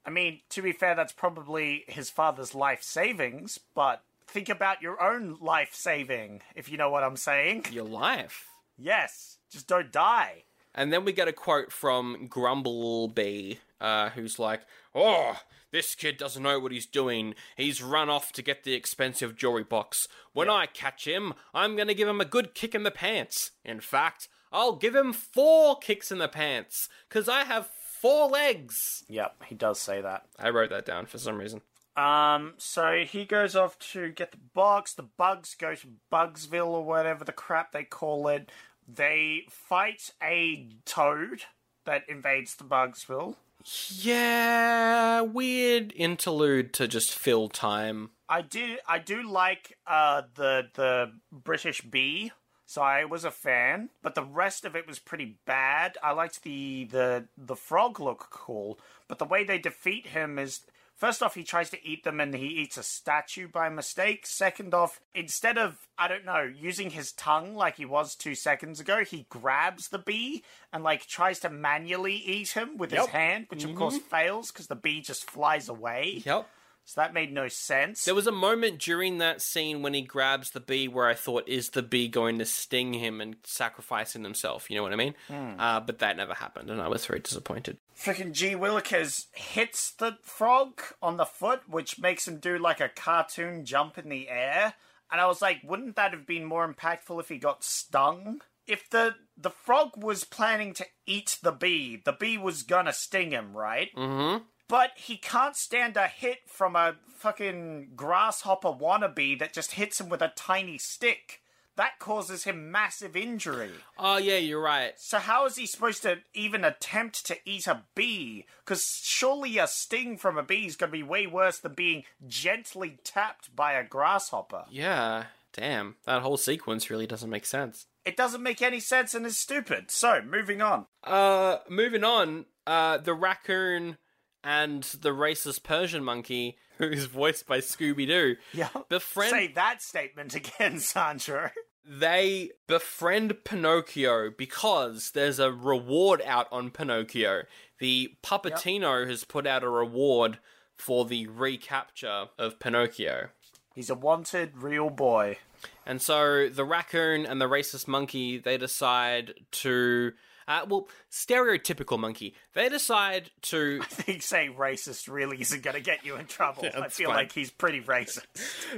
[0.06, 5.02] I mean, to be fair, that's probably his father's life savings, but think about your
[5.02, 7.66] own life saving, if you know what I'm saying.
[7.70, 8.48] Your life.
[8.78, 9.36] Yes.
[9.50, 10.44] Just don't die.
[10.74, 14.62] And then we get a quote from Grumblebee, uh, who's like,
[14.94, 15.36] Oh,
[15.72, 17.34] this kid doesn't know what he's doing.
[17.56, 20.08] He's run off to get the expensive jewelry box.
[20.32, 23.52] When I catch him, I'm gonna give him a good kick in the pants.
[23.64, 27.68] In fact, I'll give him four kicks in the pants, because I have
[28.00, 29.04] four legs.
[29.08, 30.26] Yep, he does say that.
[30.38, 31.60] I wrote that down for some reason.
[31.96, 34.94] Um, so he goes off to get the box.
[34.94, 38.50] The bugs go to Bugsville or whatever the crap they call it.
[38.88, 41.42] They fight a toad
[41.84, 43.36] that invades the Bugsville.
[43.64, 48.10] Yeah, weird interlude to just fill time.
[48.28, 52.32] I do, I do like uh the the British bee,
[52.66, 53.90] so I was a fan.
[54.02, 55.98] But the rest of it was pretty bad.
[56.02, 60.60] I liked the the the frog look cool, but the way they defeat him is
[61.00, 64.26] First off, he tries to eat them and he eats a statue by mistake.
[64.26, 68.80] Second off, instead of, I don't know, using his tongue like he was two seconds
[68.80, 70.44] ago, he grabs the bee
[70.74, 74.14] and, like, tries to manually eat him with his hand, which of course mm-hmm.
[74.14, 76.20] fails because the bee just flies away.
[76.26, 76.46] Yep.
[76.90, 78.04] So that made no sense.
[78.04, 81.46] There was a moment during that scene when he grabs the bee where I thought,
[81.46, 84.68] is the bee going to sting him and sacrificing himself?
[84.68, 85.14] You know what I mean?
[85.30, 87.78] Uh, but that never happened, and I was very disappointed.
[87.96, 92.88] Freaking Gee Willikers hits the frog on the foot, which makes him do like a
[92.88, 94.74] cartoon jump in the air.
[95.12, 98.40] And I was like, wouldn't that have been more impactful if he got stung?
[98.66, 103.30] If the the frog was planning to eat the bee, the bee was gonna sting
[103.30, 103.90] him, right?
[103.96, 104.42] Mm-hmm.
[104.70, 110.08] But he can't stand a hit from a fucking grasshopper wannabe that just hits him
[110.08, 111.42] with a tiny stick.
[111.74, 113.72] That causes him massive injury.
[113.98, 114.92] Oh, yeah, you're right.
[114.96, 118.46] So how is he supposed to even attempt to eat a bee?
[118.64, 122.04] Because surely a sting from a bee is going to be way worse than being
[122.28, 124.66] gently tapped by a grasshopper.
[124.70, 125.96] Yeah, damn.
[126.04, 127.86] That whole sequence really doesn't make sense.
[128.04, 129.90] It doesn't make any sense and is stupid.
[129.90, 130.86] So, moving on.
[131.02, 133.98] Uh, moving on, uh, the raccoon
[134.44, 138.68] and the racist Persian monkey, who's voiced by Scooby Doo, Yeah.
[138.88, 141.50] befriend Say that statement again, Sandro.
[141.84, 147.42] they befriend Pinocchio because there's a reward out on Pinocchio.
[147.78, 150.38] The Puppetino has put out a reward
[150.76, 153.28] for the recapture of Pinocchio.
[153.74, 155.38] He's a wanted real boy.
[155.86, 160.12] And so the raccoon and the racist monkey, they decide to.
[160.48, 162.34] Uh, well, stereotypical monkey.
[162.54, 163.80] They decide to.
[163.82, 166.64] I think saying racist really isn't going to get you in trouble.
[166.64, 167.16] Yeah, I feel fine.
[167.16, 168.24] like he's pretty racist.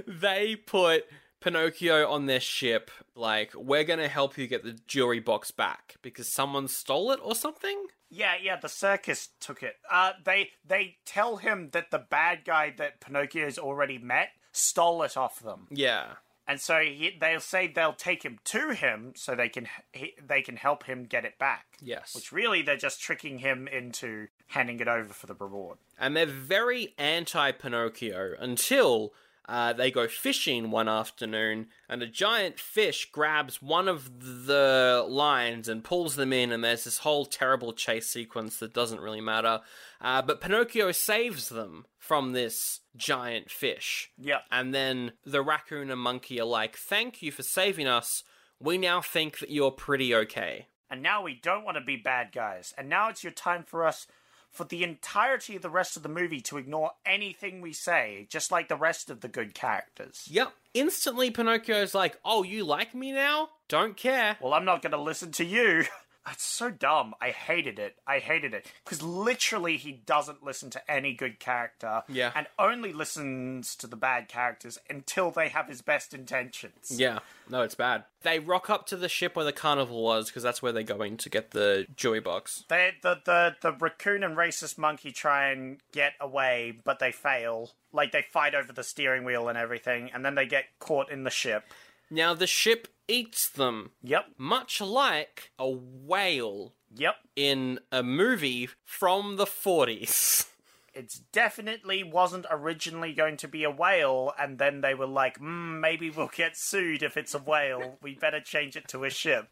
[0.06, 1.04] They put
[1.40, 6.28] Pinocchio on their ship, like, we're gonna help you get the jewelry box back because
[6.28, 7.86] someone stole it or something?
[8.10, 9.74] Yeah, yeah, the circus took it.
[9.90, 15.16] Uh, they they tell him that the bad guy that Pinocchio's already met stole it
[15.16, 16.12] off them, Yeah.
[16.52, 20.42] And so he, they'll say they'll take him to him so they can he, they
[20.42, 21.64] can help him get it back.
[21.80, 22.14] Yes.
[22.14, 25.78] Which really they're just tricking him into handing it over for the reward.
[25.98, 29.14] and they're very anti Pinocchio until
[29.48, 35.68] uh, they go fishing one afternoon, and a giant fish grabs one of the lines
[35.68, 39.60] and pulls them in, and there's this whole terrible chase sequence that doesn't really matter.
[40.00, 44.10] Uh, but Pinocchio saves them from this giant fish.
[44.18, 44.42] Yep.
[44.50, 48.24] And then the raccoon and monkey are like, Thank you for saving us.
[48.60, 50.68] We now think that you're pretty okay.
[50.88, 52.74] And now we don't want to be bad guys.
[52.76, 54.06] And now it's your time for us,
[54.52, 58.52] for the entirety of the rest of the movie, to ignore anything we say, just
[58.52, 60.28] like the rest of the good characters.
[60.30, 60.52] Yep.
[60.74, 63.48] Instantly, Pinocchio's like, Oh, you like me now?
[63.68, 64.36] Don't care.
[64.40, 65.84] Well, I'm not going to listen to you.
[66.24, 67.14] That's so dumb.
[67.20, 67.96] I hated it.
[68.06, 68.66] I hated it.
[68.84, 72.04] Because literally, he doesn't listen to any good character.
[72.08, 72.30] Yeah.
[72.34, 76.90] And only listens to the bad characters until they have his best intentions.
[76.90, 78.04] Yeah, no, it's bad.
[78.22, 81.16] They rock up to the ship where the carnival was because that's where they're going
[81.16, 82.64] to get the joy box.
[82.68, 87.72] They, the, the, the raccoon and racist monkey try and get away, but they fail.
[87.92, 91.24] Like, they fight over the steering wheel and everything, and then they get caught in
[91.24, 91.64] the ship.
[92.12, 94.32] Now, the ship eats them, Yep.
[94.36, 97.16] much like a whale Yep.
[97.36, 100.46] in a movie from the 40s.
[100.92, 105.80] It definitely wasn't originally going to be a whale, and then they were like, mm,
[105.80, 107.96] maybe we'll get sued if it's a whale.
[108.02, 109.48] We better change it to a ship.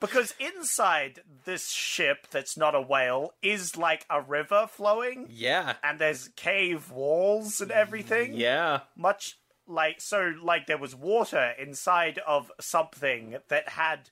[0.00, 5.76] Because inside this ship that's not a whale is like a river flowing, Yeah.
[5.84, 8.34] and there's cave walls and everything.
[8.34, 8.80] Yeah.
[8.96, 14.10] Much like, so, like, there was water inside of something that had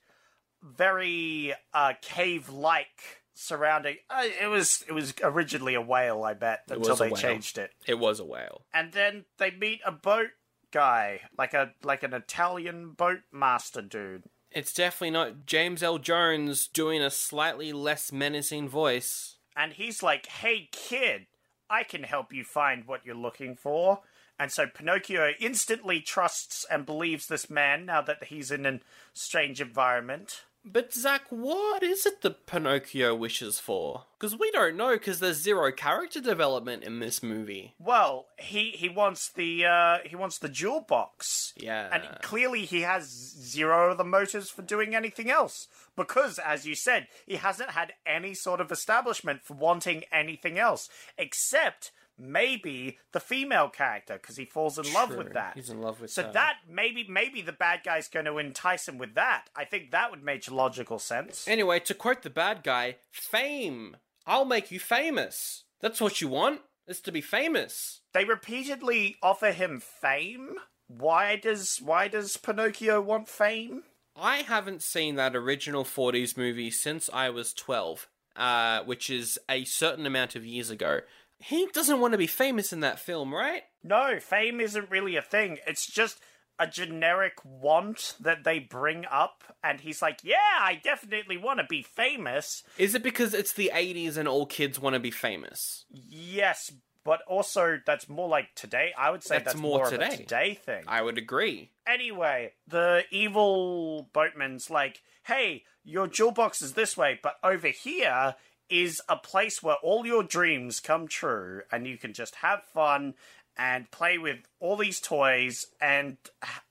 [0.63, 3.97] very uh, cave like surrounding.
[4.09, 7.21] Uh, it was it was originally a whale, I bet, until was a they whale.
[7.21, 7.73] changed it.
[7.87, 8.63] It was a whale.
[8.73, 10.31] And then they meet a boat
[10.71, 14.25] guy, like a like an Italian boat master dude.
[14.51, 19.37] It's definitely not James Earl Jones doing a slightly less menacing voice.
[19.57, 21.27] And he's like, "Hey kid,
[21.69, 24.01] I can help you find what you're looking for."
[24.43, 28.81] And so Pinocchio instantly trusts and believes this man now that he's in a
[29.13, 30.43] strange environment.
[30.65, 34.03] But Zach, what is it that Pinocchio wishes for?
[34.19, 37.75] Because we don't know, because there's zero character development in this movie.
[37.79, 41.53] Well, he he wants the uh, he wants the jewel box.
[41.57, 41.89] Yeah.
[41.93, 45.69] And clearly he has zero of the motives for doing anything else.
[45.95, 50.89] Because, as you said, he hasn't had any sort of establishment for wanting anything else.
[51.17, 55.53] Except maybe the female character, because he falls in love with that.
[55.55, 56.33] He's in love with So her.
[56.33, 59.47] that maybe maybe the bad guy's going to entice him with that.
[59.57, 61.47] I think that would make logical sense.
[61.49, 63.97] Anyway, to quote the bad guy, fame.
[64.27, 65.65] I'll make you famous.
[65.81, 68.01] That's what you want, is to be famous.
[68.15, 70.57] They repeatedly offer him fame.
[70.89, 73.83] Why does why does Pinocchio want fame?
[74.15, 79.65] I haven't seen that original 40s movie since I was 12, uh, which is a
[79.65, 81.01] certain amount of years ago.
[81.45, 83.63] He doesn't want to be famous in that film, right?
[83.83, 85.59] No, fame isn't really a thing.
[85.67, 86.21] It's just
[86.59, 91.67] a generic want that they bring up, and he's like, Yeah, I definitely want to
[91.69, 92.63] be famous.
[92.79, 95.85] Is it because it's the 80s and all kids want to be famous?
[95.91, 96.71] Yes,
[97.05, 98.93] but also that's more like today.
[98.97, 100.09] I would say That's that's, more more, of today.
[100.15, 100.85] a today thing.
[100.87, 101.71] I would agree.
[101.87, 108.37] Anyway, the evil boatman's like, Hey, your jewel box is this way, but over here
[108.69, 113.15] is a place where all your dreams come true, and you can just have fun
[113.57, 116.17] and play with all these toys and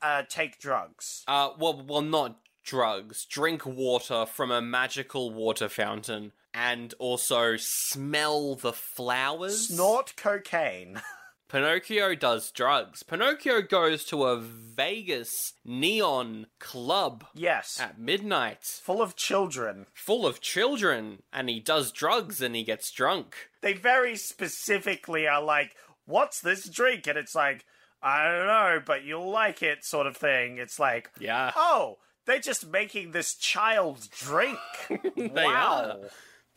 [0.01, 1.23] uh, take drugs.
[1.27, 3.25] Uh, well, well, not drugs.
[3.25, 9.67] Drink water from a magical water fountain, and also smell the flowers.
[9.67, 11.01] Snort cocaine.
[11.51, 13.03] Pinocchio does drugs.
[13.03, 17.77] Pinocchio goes to a Vegas neon club yes.
[17.77, 19.85] at midnight, Full of children.
[19.93, 23.49] full of children, and he does drugs and he gets drunk.
[23.61, 25.75] They very specifically are like,
[26.05, 27.05] What's this drink?
[27.07, 27.65] And it's like,
[28.01, 30.57] I don't know, but you'll like it sort of thing.
[30.57, 31.51] It's like, Yeah.
[31.57, 34.57] oh, they're just making this child drink.
[35.17, 35.97] They wow.
[36.01, 36.09] are.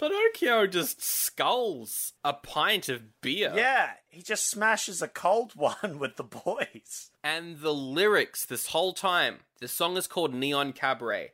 [0.09, 3.53] Pinocchio just skulls a pint of beer.
[3.55, 7.11] Yeah, he just smashes a cold one with the boys.
[7.23, 11.33] And the lyrics this whole time, the song is called Neon Cabaret,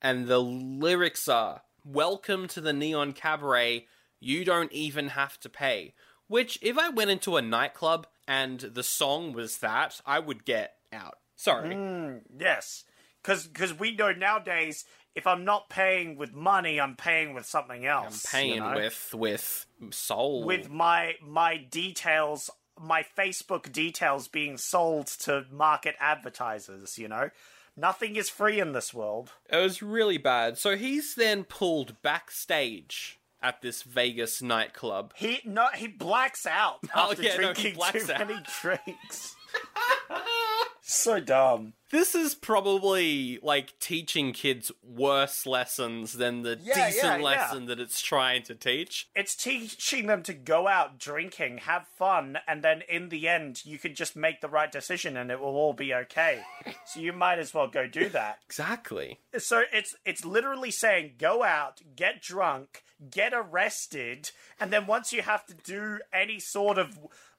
[0.00, 3.86] and the lyrics are Welcome to the Neon Cabaret,
[4.20, 5.94] you don't even have to pay.
[6.28, 10.76] Which, if I went into a nightclub and the song was that, I would get
[10.92, 11.18] out.
[11.34, 11.74] Sorry.
[11.74, 12.84] Hmm, yes,
[13.22, 17.84] because because we know nowadays if I'm not paying with money, I'm paying with something
[17.84, 18.24] else.
[18.24, 18.74] I'm paying you know?
[18.74, 20.44] with with soul.
[20.44, 22.50] with my my details,
[22.80, 26.98] my Facebook details being sold to market advertisers.
[26.98, 27.30] You know,
[27.76, 29.32] nothing is free in this world.
[29.50, 30.56] It was really bad.
[30.58, 35.12] So he's then pulled backstage at this Vegas nightclub.
[35.16, 38.26] He no, he blacks out Oh, after yeah, he drinking blacks too out.
[38.28, 39.36] many drinks.
[40.94, 41.74] so dumb.
[41.90, 47.22] This is probably like teaching kids worse lessons than the Yeah, decent yeah, yeah.
[47.22, 49.08] lesson that it's trying to teach.
[49.14, 53.78] It's teaching them to go out drinking, have fun, and then in the end, you
[53.78, 56.40] can just make the right decision and it will all be okay.
[56.86, 58.38] so you might as well go do that.
[58.46, 59.18] Exactly.
[59.38, 65.20] So it's it's literally saying go out, get drunk, get arrested, and then once you
[65.20, 66.98] have to do any sort of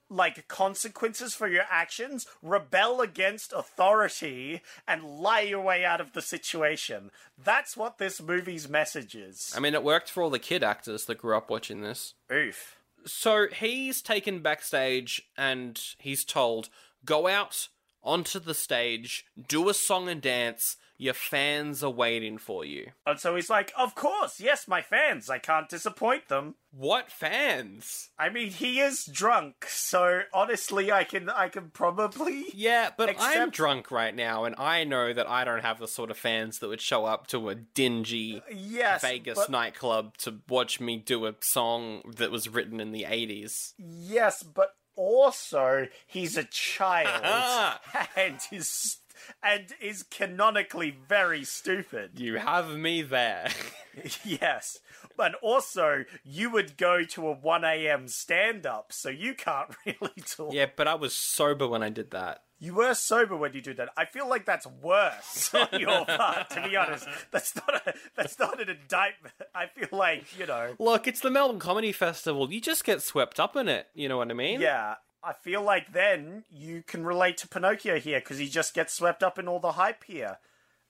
[0.10, 6.22] like consequences for your actions, rebel against authority and lie your way out of the
[6.22, 7.12] situation.
[7.41, 9.54] That's what this movie's message is.
[9.56, 12.14] I mean, it worked for all the kid actors that grew up watching this.
[12.32, 12.78] Oof.
[13.06, 16.70] So he's taken backstage and he's told,
[17.06, 17.68] go out
[18.04, 20.78] onto the stage, do a song and dance.
[20.98, 22.91] Your fans are waiting for you.
[23.06, 25.30] And so he's like, "Of course, yes, my fans.
[25.30, 28.10] I can't disappoint them." What fans?
[28.18, 33.50] I mean, he is drunk, so honestly, I can I can probably Yeah, but I'm
[33.50, 36.70] drunk right now, and I know that I don't have the sort of fans that
[36.70, 41.36] would show up to a dingy yes, Vegas but- nightclub to watch me do a
[41.41, 43.74] song that was written in the 80s.
[43.78, 47.80] Yes, but also he's a child
[48.16, 48.98] and is
[49.41, 52.19] and is canonically very stupid.
[52.19, 53.49] You have me there.
[54.24, 54.80] yes.
[55.15, 58.07] But also you would go to a 1 a.m.
[58.07, 60.53] stand up, so you can't really talk.
[60.53, 62.43] yeah, but I was sober when I did that.
[62.59, 63.89] You were sober when you did that.
[63.97, 67.05] I feel like that's worse on your part, to be honest.
[67.30, 69.36] That's not a that's not an indictment.
[69.53, 70.74] I feel like, you know.
[70.80, 72.49] Look, it's the Melbourne Comedy Festival.
[72.53, 73.88] You just get swept up in it.
[73.93, 74.61] You know what I mean?
[74.61, 78.93] Yeah, I feel like then you can relate to Pinocchio here because he just gets
[78.93, 80.39] swept up in all the hype here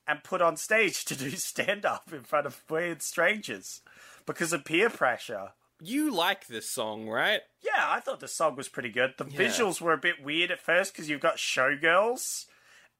[0.07, 3.81] and put on stage to do stand up in front of weird strangers
[4.25, 5.49] because of peer pressure.
[5.81, 7.41] You like this song, right?
[7.61, 9.15] Yeah, I thought the song was pretty good.
[9.17, 9.39] The Yeah.
[9.39, 12.45] visuals were a bit weird at first because you've got showgirls,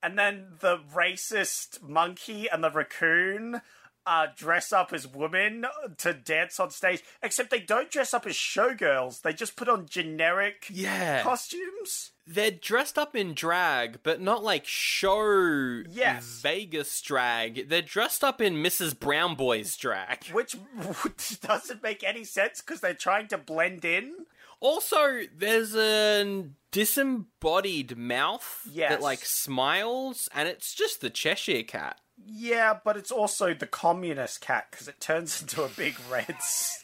[0.02, 3.62] and then the racist monkey and the raccoon
[4.06, 5.66] uh, dress up as women
[6.00, 7.02] to dance on stage.
[7.22, 11.24] Except they don't dress up as showgirls; they just put on generic Yeah.
[11.24, 12.12] costumes.
[12.26, 16.24] They're dressed up in drag, but not like show Yes.
[16.42, 17.68] Vegas drag.
[17.68, 18.98] They're dressed up in Mrs.
[18.98, 20.26] Brown's Boys drag.
[20.28, 20.56] which
[21.42, 24.26] doesn't make any sense because they're trying to blend in.
[24.62, 28.90] Also, there's a disembodied mouth Yes.
[28.92, 32.00] that like smiles, and it's just the Cheshire Cat.
[32.26, 36.38] Yeah, but it's also the communist cat because it turns into a big red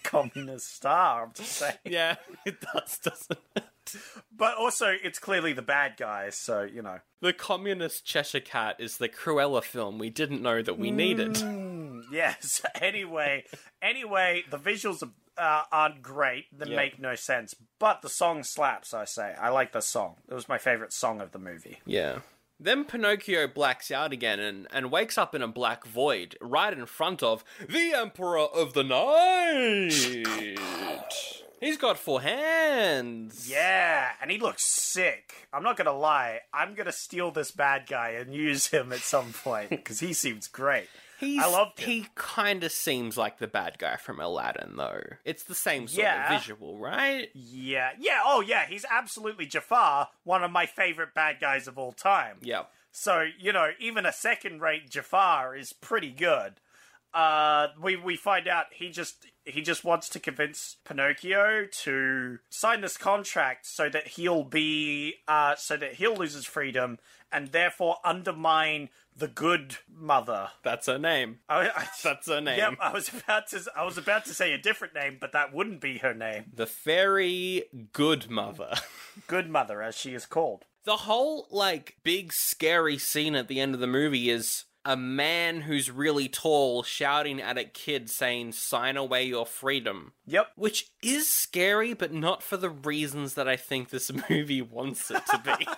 [0.04, 1.24] communist star.
[1.26, 1.78] I'm just saying.
[1.86, 2.16] Yeah,
[2.46, 3.64] it does, doesn't it?
[4.36, 7.00] But also, it's clearly the bad guys, so you know.
[7.22, 11.36] The communist Cheshire Cat is the Cruella film we didn't know that we needed.
[11.36, 12.62] Mm, yes.
[12.82, 13.44] Anyway,
[13.82, 16.46] anyway, the visuals are, uh, aren't great.
[16.58, 17.54] They make no sense.
[17.78, 18.94] But the song slaps.
[18.94, 20.16] I say, I like the song.
[20.30, 21.80] It was my favorite song of the movie.
[21.86, 22.20] Yeah.
[22.60, 26.86] Then Pinocchio blacks out again and, and wakes up in a black void right in
[26.88, 29.94] front of the Emperor of the Night.
[31.62, 33.50] He's got four hands.
[33.50, 35.48] Yeah, and he looks sick.
[35.54, 36.42] I'm not gonna lie.
[36.54, 40.48] I'm gonna steal this bad guy and use him at some point because he seems
[40.48, 40.88] great.
[41.20, 41.90] He's, I loved him.
[41.90, 45.02] He kind of seems like the bad guy from Aladdin, though.
[45.26, 46.34] It's the same sort Yeah.
[46.34, 47.30] of visual, right?
[47.34, 51.92] Yeah, yeah, oh yeah, he's absolutely Jafar, one of my favorite bad guys of all
[51.92, 52.38] time.
[52.42, 52.64] Yeah.
[52.92, 56.60] So, you know, even a second rate Jafar is pretty good.
[57.12, 62.82] Uh we we find out he just he just wants to convince Pinocchio to sign
[62.82, 67.00] this contract so that he'll be uh so that he'll lose his freedom
[67.32, 68.90] and therefore undermine
[69.20, 70.50] the good mother.
[70.64, 71.40] That's her name.
[71.48, 72.58] I, I, That's her name.
[72.58, 75.54] Yep, I was about to I was about to say a different name, but that
[75.54, 76.46] wouldn't be her name.
[76.54, 78.76] The fairy good mother.
[79.28, 80.66] Good mother as she is called.
[80.86, 85.62] The whole, like, big scary scene at the end of the movie is a man
[85.62, 90.14] who's really tall shouting at a kid saying, Sign away your freedom.
[90.26, 90.48] Yep.
[90.56, 95.26] Which is scary, but not for the reasons that I think this movie wants it
[95.28, 95.68] to be.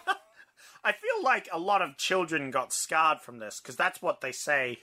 [0.84, 4.32] I feel like a lot of children got scarred from this because that's what they
[4.32, 4.80] say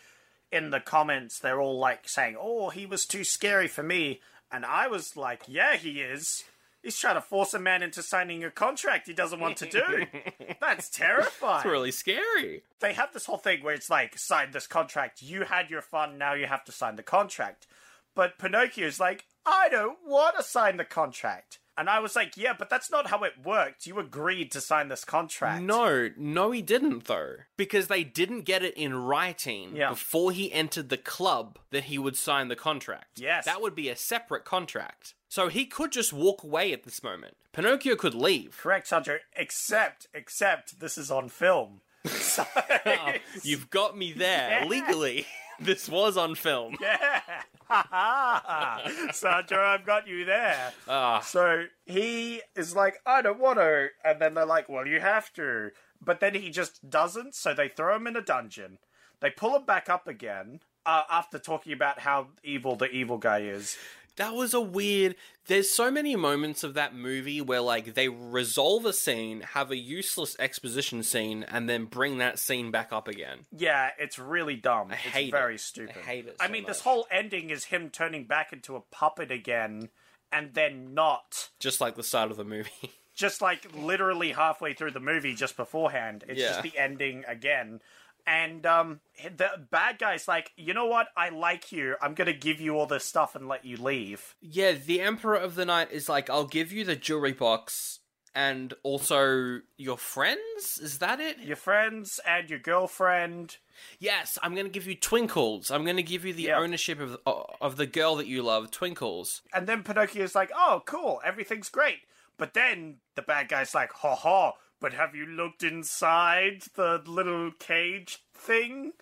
[0.53, 1.39] in the comments.
[1.39, 4.21] They're all like saying, "Oh, he was too scary for me,"
[4.51, 6.45] and I was like, "Yeah, he is."
[6.83, 10.07] He's trying to force a man into signing a contract he doesn't want to do.
[10.61, 11.57] That's terrifying.
[11.57, 12.63] it's really scary.
[12.81, 15.21] They have this whole thing where it's like, sign this contract.
[15.21, 17.67] You had your fun, now you have to sign the contract.
[18.15, 21.59] But Pinocchio's like, I don't want to sign the contract.
[21.79, 23.87] And I was like, yeah, but that's not how it worked.
[23.87, 25.63] You agreed to sign this contract.
[25.63, 27.37] No, no, he didn't, though.
[27.57, 29.91] Because they didn't get it in writing Yeah.
[29.91, 33.21] before he entered the club that he would sign the contract.
[33.21, 33.45] Yes.
[33.45, 35.15] That would be a separate contract.
[35.29, 37.37] So he could just walk away at this moment.
[37.53, 38.59] Pinocchio could leave.
[38.61, 39.19] Correct, Sandro.
[39.37, 41.81] Except, except this is on film.
[42.09, 42.47] So,
[42.87, 43.13] Oh,
[43.43, 44.65] you've got me there.
[44.67, 45.27] Legally,
[45.61, 46.77] this was on film.
[46.81, 47.21] yeah.
[47.71, 49.11] Ha ha.
[49.13, 50.73] Sandro, I've got you there.
[50.89, 51.21] Ah.
[51.21, 53.89] So he is like, I don't want to.
[54.03, 55.73] And then they're like, well, you have to.
[56.03, 57.35] But then he just doesn't.
[57.35, 58.79] So they throw him in a dungeon.
[59.21, 63.41] They pull him back up again uh, after talking about how evil the evil guy
[63.41, 63.77] is.
[64.19, 65.17] That was a weird.
[65.47, 69.77] There's so many moments of that movie where, like, they resolve a scene, have a
[69.77, 73.47] useless exposition scene, and then bring that scene back up again.
[73.57, 74.89] Yeah, it's really dumb.
[74.91, 75.61] I it's hate very it.
[75.61, 75.97] stupid.
[75.97, 78.81] I hate it I so mean, this whole ending is him turning back into a
[78.91, 79.89] puppet again,
[80.31, 81.49] and then not.
[81.59, 82.71] Just like the start of the movie.
[83.15, 86.23] Just like literally halfway through the movie, just beforehand.
[86.29, 86.51] It's Yeah.
[86.51, 87.81] just the ending again.
[88.29, 89.01] And um,
[89.37, 91.09] the bad guy's like, you know what?
[91.17, 91.97] I like you.
[92.03, 94.37] I'm gonna give you all this stuff and let you leave.
[94.43, 98.01] yeah, the Emperor of the Night is like, I'll give you the jewelry box
[98.35, 100.79] and also your friends?
[100.81, 101.39] Is that it?
[101.41, 103.57] Your friends and your girlfriend.
[103.99, 105.71] Yes, I'm going to give you Twinkles.
[105.71, 106.59] I'm going to give you the Yeah.
[106.59, 107.19] ownership of
[107.61, 109.41] of the girl that you love, Twinkles.
[109.55, 112.01] And then Pinocchio's like, oh, cool, everything's great.
[112.37, 117.51] But then the bad guy's like, ha ha, but have you looked inside the little
[117.59, 118.93] cage thing?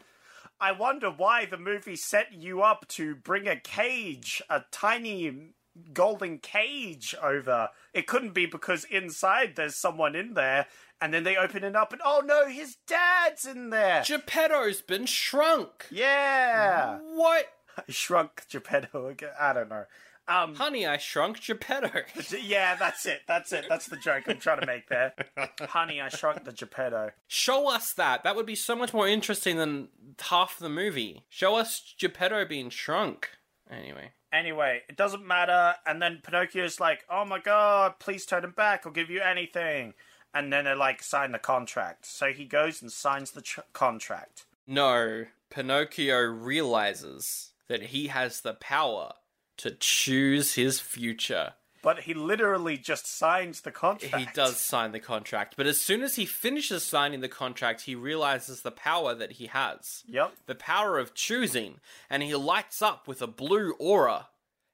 [0.61, 5.53] I wonder why the movie set you up to bring a cage, a tiny
[5.93, 7.69] golden cage over.
[7.93, 10.67] It couldn't be because inside there's someone in there,
[11.01, 14.03] and then they open it up and oh no, his dad's in there.
[14.05, 15.87] Geppetto's been shrunk.
[15.91, 16.99] yeah.
[17.15, 17.47] What?
[17.77, 19.31] I shrunk Geppetto again.
[19.39, 19.85] I don't know.
[20.29, 21.91] Um, Honey, I shrunk Geppetto.
[22.43, 23.23] Yeah, that's it.
[23.29, 23.67] That's it.
[23.69, 25.13] That's the joke I'm trying to make there.
[25.61, 27.11] Honey, I shrunk the Geppetto.
[27.29, 28.25] Show us that.
[28.25, 29.89] That would be so much more interesting than
[30.21, 31.25] half the movie.
[31.29, 33.31] Show us Geppetto being shrunk.
[33.71, 34.11] Anyway.
[34.33, 35.77] Anyway, it doesn't matter.
[35.87, 38.83] And then Pinocchio's like, "Oh my god, please turn him back.
[38.85, 39.95] I'll give you anything."
[40.35, 42.05] And then they like sign the contract.
[42.05, 44.45] So he goes and signs the tr- contract.
[44.67, 49.13] No, Pinocchio realizes that he has the power
[49.59, 51.55] to choose his future.
[51.83, 54.17] But he literally just signs the contract.
[54.17, 57.95] He does sign the contract, but as soon as he finishes signing the contract, he
[57.95, 60.03] realizes the power that he has.
[60.09, 60.33] Yep.
[60.47, 61.77] The power of choosing,
[62.11, 64.29] and he lights up with a blue aura.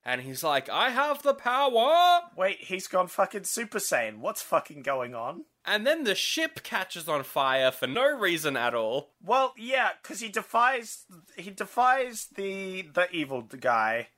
[0.05, 2.23] And he's like, I have the power!
[2.37, 4.19] Wait, he's gone fucking Super Saiyan.
[4.19, 5.45] What's fucking going on?
[5.65, 9.11] And then the ship catches on fire for no reason at all.
[9.25, 11.05] Well, yeah, because he defies
[11.37, 14.09] he defies the the evil guy,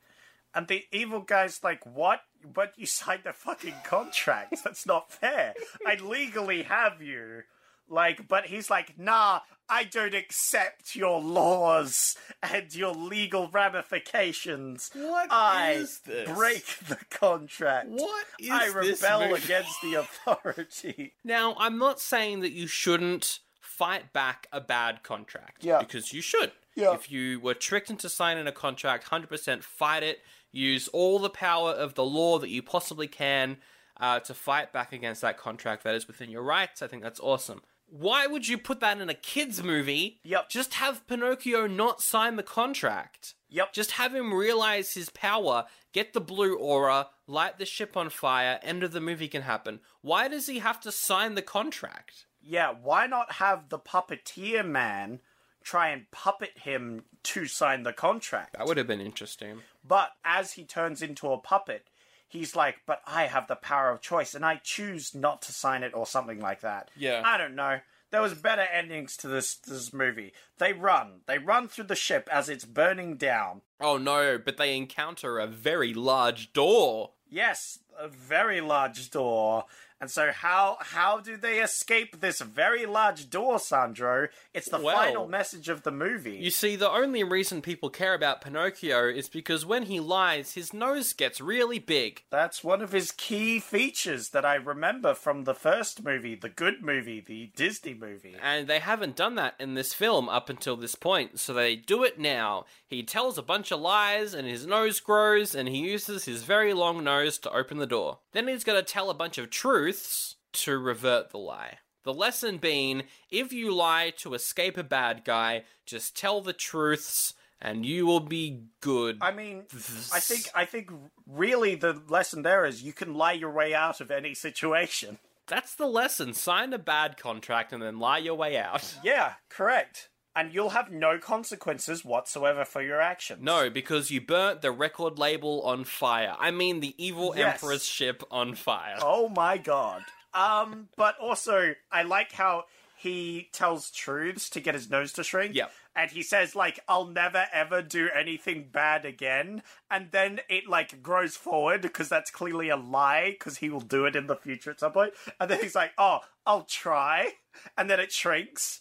[0.55, 2.20] and the evil guy's like, "What?
[2.44, 4.57] But you signed a fucking contract.
[4.64, 5.55] That's not fair.
[5.86, 7.42] I legally have you."
[7.88, 14.90] Like, but he's like, "Nah, I don't accept your laws and your legal ramifications.
[14.94, 16.30] What I is this?
[16.30, 17.88] break the contract.
[17.88, 23.40] What is I this rebel against the authority." Now, I'm not saying that you shouldn't
[23.61, 25.64] fight back a bad contract.
[25.64, 25.78] Yeah.
[25.80, 26.52] Because you should.
[26.76, 26.94] Yeah.
[26.94, 30.20] If you were tricked into signing a contract, 100% fight it.
[30.55, 33.57] Use all the power of the law that you possibly can
[33.98, 36.80] uh, to fight back against that contract that is within your rights.
[36.80, 37.62] I think that's awesome.
[37.86, 40.20] Why would you put that in a kids' movie?
[40.22, 40.48] Yep.
[40.48, 43.34] Just have Pinocchio not sign the contract.
[43.50, 43.72] Yep.
[43.72, 48.59] Just have him realize his power, get the blue aura, light the ship on fire,
[48.62, 49.80] end of the movie can happen.
[50.02, 52.26] Why does he have to sign the contract?
[52.40, 55.20] Yeah, why not have the puppeteer man
[55.65, 58.55] try and puppet him to sign the contract?
[58.57, 59.62] That would have been interesting.
[59.83, 61.89] But as he turns into a puppet,
[62.29, 65.83] he's like, "But I have the power of choice, and I choose not to sign
[65.83, 66.91] it," or something like that.
[66.95, 67.23] Yeah.
[67.25, 67.81] I don't know.
[68.11, 70.33] There was better endings to this this movie.
[70.59, 73.62] They run, they run through the ship as it's burning down.
[73.81, 77.15] Oh no, but they encounter a very large door.
[77.29, 79.65] Yes, a very large door,
[80.05, 84.28] And so how how do they escape this very large door, Sandro?
[84.52, 86.36] It's the Well- final message of the movie.
[86.36, 90.74] You see, the only reason people care about Pinocchio is because when he lies, his
[90.74, 92.22] nose gets really big.
[92.28, 96.82] That's one of his key features that I remember from the first movie, the good
[96.82, 98.36] movie, the Disney movie.
[98.42, 102.05] And they haven't done that in this film up until this point, so they do
[102.05, 102.66] it now.
[102.86, 106.74] He tells a bunch of lies, and his nose grows, and he uses his very
[106.74, 108.18] long nose to open the door.
[108.32, 109.48] Then he's going to tell a bunch of
[109.95, 111.78] truths to revert the lie.
[112.05, 117.34] The lesson being if you lie to escape a bad guy, just tell the truths,
[117.61, 119.18] and you will be good.
[119.22, 119.64] I mean,
[120.12, 120.90] I think I think
[121.26, 125.18] really the lesson there is you can lie your way out of any situation.
[125.47, 126.34] That's the lesson.
[126.34, 128.95] Sign a bad contract and then lie your way out.
[129.03, 130.09] Yeah, correct.
[130.37, 133.43] And you'll have no consequences whatsoever for your actions.
[133.43, 136.35] No, because you burnt the record label on fire.
[136.39, 137.55] I mean, the evil Yes.
[137.62, 138.97] emperor's ship on fire.
[139.01, 140.03] Oh my god.
[140.32, 142.64] Um, but also I like how
[142.97, 145.55] he tells truths to get his nose to shrink.
[145.55, 145.70] Yep.
[145.95, 151.01] And he says like, "I'll never ever do anything bad again," and then it like
[151.03, 154.72] grows forward because that's clearly a lie because he will do it in the future
[154.72, 155.12] at some point.
[155.39, 157.35] And then he's like, "Oh, I'll try,"
[157.78, 158.80] and then it shrinks.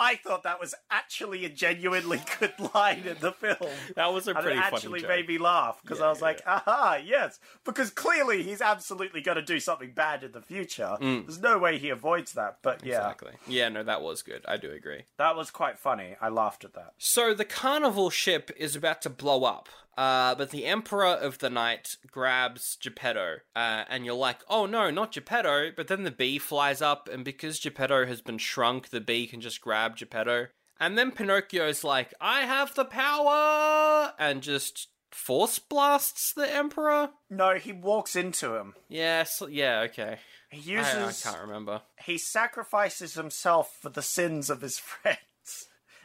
[0.00, 3.70] I thought that was actually a genuinely good line in the film.
[3.96, 6.40] That was a And pretty it funny actually made me laugh because I was like,
[6.46, 7.38] aha, yes.
[7.64, 10.96] Because clearly he's absolutely going to do something bad in the future.
[11.00, 12.58] There's no way he avoids that.
[12.62, 13.00] But yeah, Mm.
[13.00, 13.32] Exactly.
[13.46, 14.42] Yeah, no, that was good.
[14.48, 15.02] I do agree.
[15.18, 16.16] that was quite funny.
[16.20, 16.94] I laughed at that.
[16.98, 19.68] So the carnival ship is about to blow up,
[20.00, 24.90] uh, but the Emperor of the Night grabs Geppetto, uh, and you're like, oh no,
[24.90, 25.72] not Geppetto.
[25.76, 29.42] But then the bee flies up, and because Geppetto has been shrunk, the bee can
[29.42, 30.46] just grab Geppetto.
[30.80, 37.10] And then Pinocchio's like, I have the power, and just force blasts the Emperor.
[37.28, 38.72] No, he walks into him.
[38.88, 40.16] Yes, yeah, okay.
[40.50, 41.82] He I, I can't remember.
[42.06, 45.18] he sacrifices himself for the sins of his friends,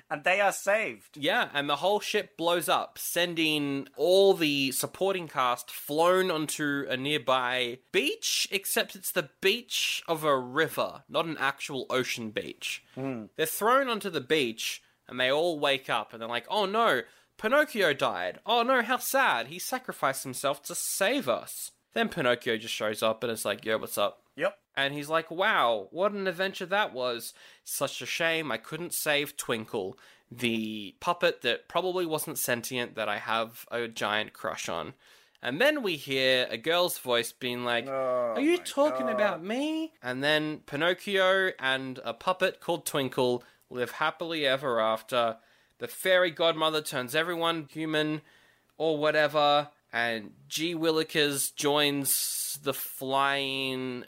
[0.10, 1.18] and they are saved.
[1.18, 6.98] Yeah, and the whole ship blows up, sending all the supporting cast flown onto a
[6.98, 12.84] nearby beach, except it's the beach of a river, not an actual ocean beach.
[12.96, 13.26] Hmm.
[13.36, 17.02] They're thrown onto the beach, and they all wake up, and they're like, oh no,
[17.38, 18.40] Pinocchio died.
[18.46, 19.48] Oh no, how sad.
[19.48, 21.72] He sacrificed himself to save us.
[21.94, 24.22] Then Pinocchio just shows up and it's like, yo, what's up?
[24.36, 24.58] Yep.
[24.76, 27.34] And he's like, wow, what an adventure that was.
[27.64, 29.98] Such a shame I couldn't save Twinkle,
[30.32, 34.94] the puppet that probably wasn't sentient that I have a giant crush on.
[35.42, 39.94] And then we hear a girl's voice being like, Are oh you talking about me?
[40.02, 45.38] And then Pinocchio and a puppet called Twinkle live happily ever after.
[45.78, 48.22] The fairy godmother turns everyone human
[48.78, 54.04] or whatever, and Gee Willikers joins the Flying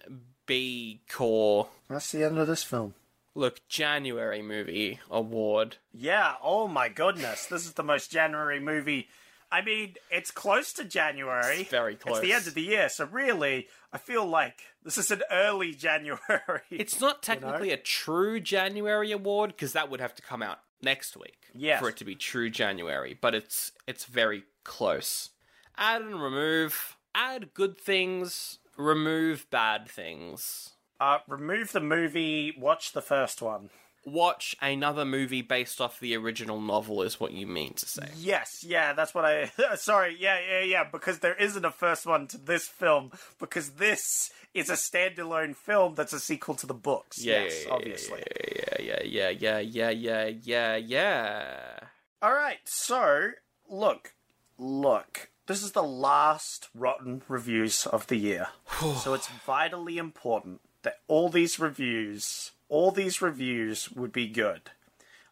[0.46, 1.70] B Corps.
[1.90, 2.94] That's the end of this film.
[3.36, 5.78] Look, January movie award.
[5.94, 7.46] Yeah, oh my goodness.
[7.46, 9.08] This is the most January movie.
[9.50, 11.62] I mean, it's close to January.
[11.62, 12.18] It's very close.
[12.18, 15.74] It's the end of the year, so really, I feel like this is an early
[15.74, 16.20] January.
[16.70, 21.16] It's not technically a true January award because that would have to come out next
[21.16, 21.80] week Yes.
[21.80, 25.30] for it to be true January, but it's it's very close.
[25.78, 26.98] Add and remove.
[27.16, 30.72] Add good things, remove bad things.
[31.00, 33.70] uh, remove the movie, watch the first one.
[34.06, 38.08] Watch another movie based off the original novel is what you mean to say.
[38.16, 39.52] Yes, yeah, that's what I.
[39.76, 44.30] Sorry, yeah, yeah, yeah, because there isn't a first one to this film, because this
[44.54, 47.18] is a standalone film that's a sequel to the books.
[47.24, 48.24] Yeah, yes, yeah, yeah, obviously.
[48.56, 51.80] Yeah, yeah, yeah, yeah, yeah, yeah, yeah, yeah.
[52.22, 53.32] All right, so
[53.70, 54.14] look,
[54.58, 55.30] look.
[55.48, 58.50] This is the last rotten reviews of the year,
[59.02, 64.72] so it's vitally important that all these reviews, all these reviews, would be good.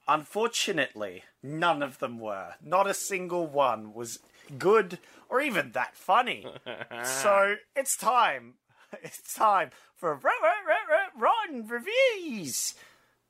[0.08, 2.54] Unfortunately, none of them were.
[2.64, 4.20] Not a single one was
[4.58, 5.00] good
[5.30, 6.46] or even that funny.
[7.04, 8.56] so it's time.
[9.04, 12.76] It's time for ro- ro- ro- ro- rotten reviews.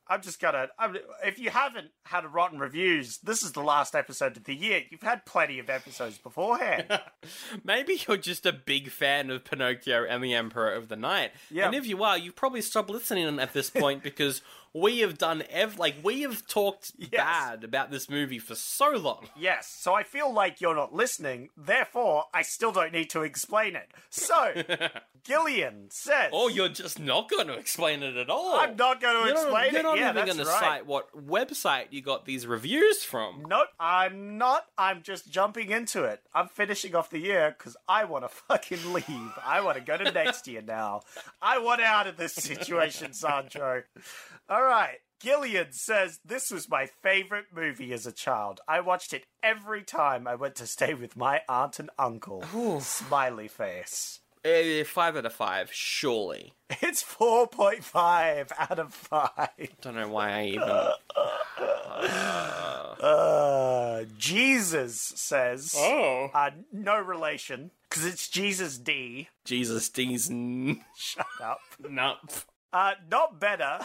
[0.07, 0.67] I'm just gonna.
[0.77, 4.53] I'm, if you haven't had a rotten reviews, this is the last episode of the
[4.53, 4.83] year.
[4.89, 6.85] You've had plenty of episodes beforehand.
[7.63, 11.31] Maybe you're just a big fan of Pinocchio and the Emperor of the Night.
[11.49, 11.65] Yeah.
[11.65, 14.41] And if you are, you've probably stopped listening at this point because
[14.75, 17.09] we have done ev like we have talked Yes.
[17.11, 19.27] bad about this movie for so long.
[19.37, 23.75] Yes, so I feel like you're not listening, therefore, I still don't need to explain
[23.77, 23.87] it.
[24.09, 24.53] So,
[25.23, 26.29] Gillian says.
[26.33, 28.55] Oh, you're just not going to explain it at all.
[28.59, 29.83] I'm not going to explain you're it.
[29.83, 33.45] not yeah, even going to cite what website you got these reviews from.
[33.47, 34.65] Nope, I'm not.
[34.77, 36.21] I'm just jumping into it.
[36.33, 39.31] I'm finishing off the year because I want to fucking leave.
[39.43, 41.01] I want to go to next year now.
[41.41, 43.83] I want out of this situation, Sandro.
[44.49, 44.97] All right.
[45.21, 48.59] Gillian says, This was my favorite movie as a child.
[48.67, 52.43] I watched it every time I went to stay with my aunt and uncle.
[52.81, 54.19] Smiley face.
[54.45, 56.53] Uh, five out of five, surely.
[56.81, 59.29] It's 4.5 out of 5.
[59.81, 60.69] Don't know why I even.
[63.01, 66.29] Uh, Jesus says, Oh.
[66.33, 69.29] uh, No relation, because it's Jesus D.
[69.45, 70.29] Jesus, D's.
[70.29, 71.59] n- Shut up.
[71.89, 72.15] No.
[72.73, 73.79] Uh, not better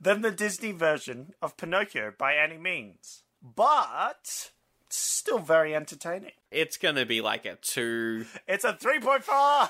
[0.00, 4.50] than the Disney version of Pinocchio by any means, but
[4.88, 6.32] still very entertaining.
[6.50, 8.26] It's going to be like a two.
[8.48, 9.68] It's a 3.5!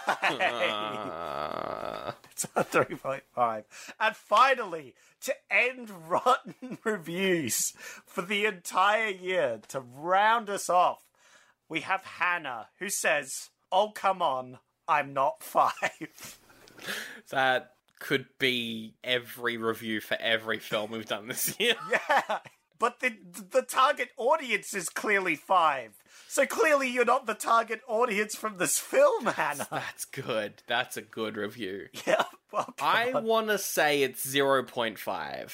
[1.11, 3.65] Uh, it's a 3.5.
[3.99, 7.73] And finally, to end rotten reviews
[8.07, 11.03] for the entire year, to round us off,
[11.69, 14.59] we have Hannah, who says, Oh, come on,
[14.89, 16.39] I'm not five.
[17.31, 21.75] that could be every review for every film we've done this year.
[21.91, 22.39] Yeah,
[22.81, 23.13] but the
[23.53, 25.93] the target audience is clearly five.
[26.27, 29.69] So clearly, you're not the target audience from this film, Hannah.
[29.71, 30.63] That's good.
[30.67, 31.89] That's a good review.
[32.07, 35.53] Yeah, well, I want to say it's 0.5,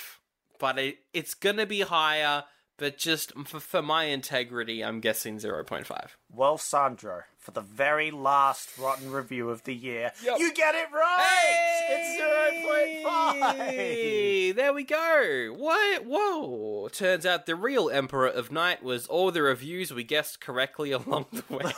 [0.58, 2.44] but it, it's going to be higher,
[2.78, 6.08] but just for, for my integrity, I'm guessing 0.5.
[6.30, 10.38] well, Sandro, for the very last rotten review of the year, Yep.
[10.38, 11.24] you get it right.
[11.26, 11.72] Hey!
[11.88, 13.56] It's zero point five.
[13.56, 15.54] Hey, there we go.
[15.56, 16.04] What?
[16.04, 16.88] Whoa.
[16.88, 21.26] Turns out the real Emperor of Night was all the reviews we guessed correctly along
[21.32, 21.72] the way.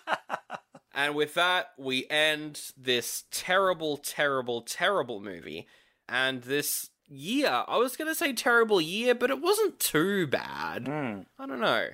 [0.94, 5.66] and with that, we end this terrible, terrible, terrible movie.
[6.08, 10.86] And this year, I was going to say terrible year, but it wasn't too bad.
[10.86, 11.20] Hmm.
[11.38, 11.88] I don't know.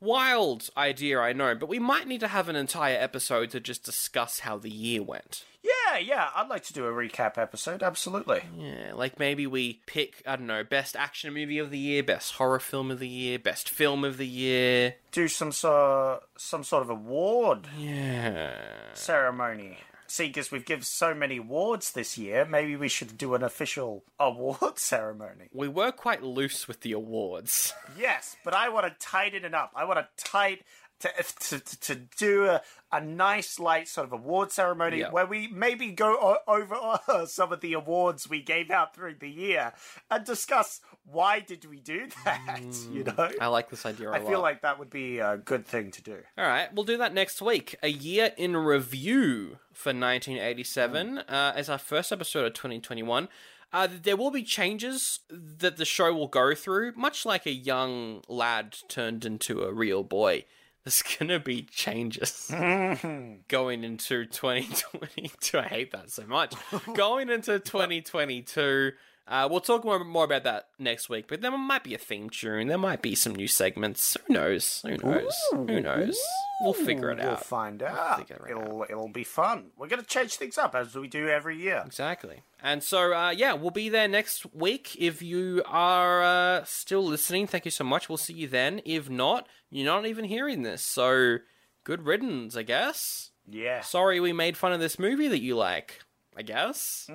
[0.00, 3.84] Wild idea, I know, but we might need to have an entire episode to just
[3.84, 5.44] discuss how the year went.
[5.62, 6.28] Yeah, yeah.
[6.34, 7.82] I'd like to do a recap episode.
[7.82, 8.42] Absolutely.
[8.58, 12.34] Yeah, like maybe we pick, I don't know, best action movie of the year, best
[12.34, 14.96] horror film of the year, best film of the year.
[15.10, 18.52] Do some sort some sort of award Yeah.
[18.92, 19.78] ceremony.
[20.14, 24.04] See, because we've given so many awards this year, maybe we should do an official
[24.20, 25.48] award ceremony.
[25.52, 27.74] We were quite loose with the awards.
[27.98, 29.72] Yes, but I want to tighten it up.
[29.74, 30.62] I want to tight
[31.10, 32.60] to to, to, do a,
[32.92, 35.10] a nice, light sort of award ceremony Yeah.
[35.10, 36.74] where we maybe go o- over
[37.08, 39.72] uh, some of the awards we gave out through the year
[40.10, 42.60] and discuss why did we do that.
[42.90, 44.26] You know, I like this idea a I lot.
[44.26, 46.18] I feel like that would be a good thing to do.
[46.38, 47.76] All right, we'll do that next week.
[47.82, 53.28] A year in review for 1987 uh, as our first episode of 2021.
[53.72, 58.22] Uh, there will be changes that the show will go through, much like a young
[58.28, 60.44] lad turned into a real boy.
[60.84, 63.36] There's gonna be changes mm-hmm.
[63.48, 65.58] going into 2022.
[65.58, 66.54] I hate that so much.
[66.94, 68.92] going into 2022.
[69.26, 72.28] Uh, we'll talk more, more about that next week, but there might be a theme
[72.28, 72.68] tune.
[72.68, 74.18] There might be some new segments.
[74.26, 74.82] Who knows?
[74.86, 75.34] Who knows?
[75.50, 76.18] Who knows?
[76.60, 77.24] We'll figure it out.
[77.24, 77.46] We'll out.
[77.46, 78.18] find out.
[78.18, 79.70] figure it it'll it'll be fun.
[79.78, 81.82] We're gonna change things up as we do every year.
[81.86, 82.42] Exactly.
[82.62, 84.96] And so, uh, yeah, we'll be there next week.
[84.98, 88.08] If you are uh, still listening, thank you so much.
[88.08, 88.80] We'll see you then.
[88.84, 90.82] If not, you're not even hearing this.
[90.82, 91.38] So,
[91.82, 93.30] good riddance, I guess.
[93.48, 93.82] Yeah.
[93.82, 96.00] Sorry we made fun of this movie that you like,
[96.36, 97.06] I guess.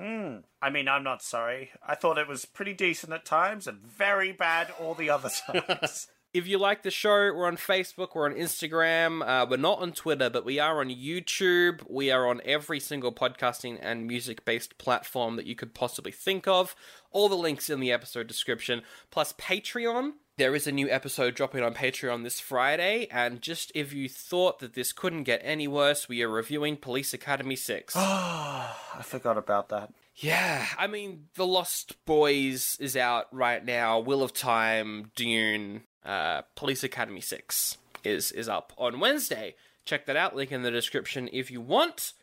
[0.62, 1.70] I mean, I'm not sorry.
[1.86, 6.08] I thought it was pretty decent at times and very bad all the other times.
[6.32, 9.90] If you like the show, we're on Facebook, we're on Instagram, uh, we're not on
[9.90, 11.80] Twitter, but we are on YouTube.
[11.90, 16.46] We are on every single podcasting and music based platform that you could possibly think
[16.46, 16.76] of.
[17.10, 20.12] All the links in the episode description, plus Patreon.
[20.40, 24.60] There is a new episode dropping on Patreon this Friday, and just if you thought
[24.60, 27.94] that this couldn't get any worse, we are reviewing Police Academy 6.
[27.96, 29.92] I forgot about that.
[30.16, 33.98] Yeah, I mean, The Lost Boys is out right now.
[33.98, 39.56] Wheel of Time, Dune, uh, Police Academy 6 is is up on Wednesday.
[39.84, 42.14] Check that out, link in the description if you want.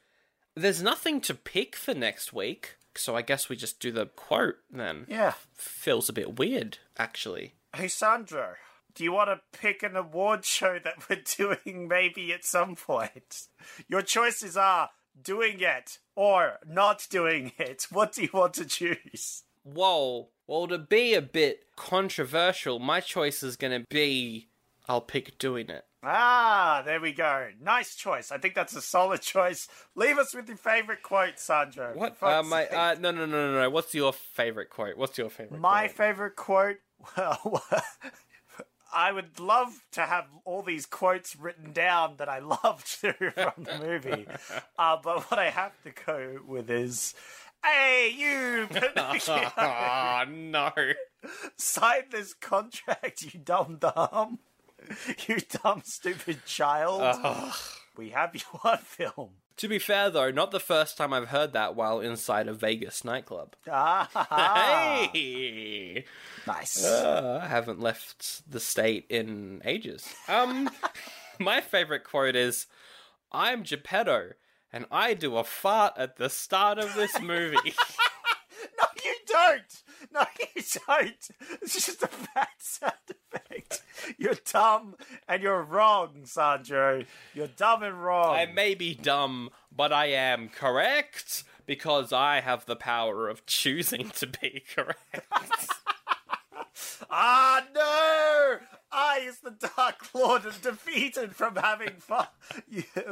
[0.56, 4.57] There's nothing to pick for next week, so I guess we just do the quote
[4.72, 5.06] then.
[5.07, 5.34] Yeah.
[5.53, 7.53] Feels a bit weird, actually.
[7.77, 8.55] Hey, Sandro,
[8.95, 13.49] do you want to pick an award show that we're doing maybe at some point?
[13.87, 14.89] Your choices are
[15.21, 17.85] doing it or not doing it.
[17.91, 19.43] What do you want to choose?
[19.63, 20.29] whoa.
[20.47, 24.47] Well, to be a bit controversial, my choice is going to be
[24.88, 25.84] I'll pick doing it.
[26.03, 27.49] Ah, there we go.
[27.61, 28.31] Nice choice.
[28.31, 29.68] I think that's a solid choice.
[29.95, 31.93] Leave us with your favorite quote, Sandro.
[31.95, 32.18] What?
[32.22, 33.69] Uh, my uh, no, no, no, no, no.
[33.69, 34.95] What's your favorite quote?
[34.97, 35.59] What's your favorite?
[35.59, 35.97] My quote?
[35.97, 36.77] favorite quote.
[37.18, 37.61] Well,
[38.93, 43.77] I would love to have all these quotes written down that I loved from the
[43.80, 44.27] movie.
[44.80, 47.14] Uh, but what I have to go with is,
[47.64, 48.68] "Hey, you
[49.57, 50.72] Oh no!
[51.57, 54.39] sign this contract, you dumb dumb,
[55.27, 57.53] you dumb stupid child.
[57.97, 61.53] We have you on film." To be fair, though, not the first time I've heard
[61.53, 63.55] that while inside a Vegas nightclub.
[63.71, 66.05] Ah, Hey,
[66.45, 66.85] nice.
[66.85, 70.07] uh, I haven't left the state in ages.
[70.27, 70.69] Um,
[71.39, 72.67] my favorite quote is,
[73.31, 74.33] "I'm Geppetto,
[74.71, 77.73] and I do a fart at the start of this movie."
[78.79, 79.83] No, you don't.
[80.11, 80.23] No,
[80.55, 81.29] you don't.
[81.63, 82.93] It's just a bad sound
[83.72, 83.84] effect.
[84.18, 84.95] You're dumb
[85.27, 87.03] and you're wrong, Sandro.
[87.34, 88.35] You're dumb and wrong.
[88.35, 94.10] I may be dumb, but I am correct because I have the power of choosing
[94.11, 95.26] to be correct.
[97.10, 98.57] Ah, no!
[98.91, 102.27] I, as the Dark Lord, am defeated from having fun,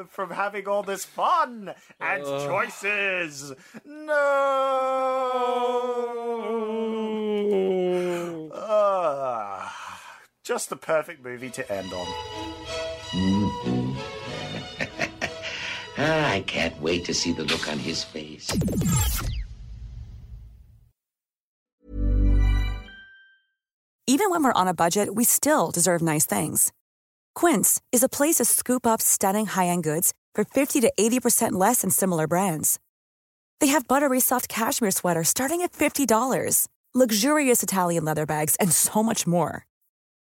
[0.09, 3.53] from having all this fun and choices.
[3.83, 4.95] No.
[10.45, 12.05] Just the perfect movie to end on.
[15.97, 18.55] Ah, I can't wait to see the look on his face.
[24.07, 26.71] Even when we're on a budget, we still deserve nice things.
[27.33, 31.81] Quince is a place to scoop up stunning high-end goods for 50 to 80% less
[31.81, 32.79] than similar brands.
[33.59, 39.01] They have buttery soft cashmere sweaters starting at $50, luxurious Italian leather bags, and so
[39.01, 39.65] much more.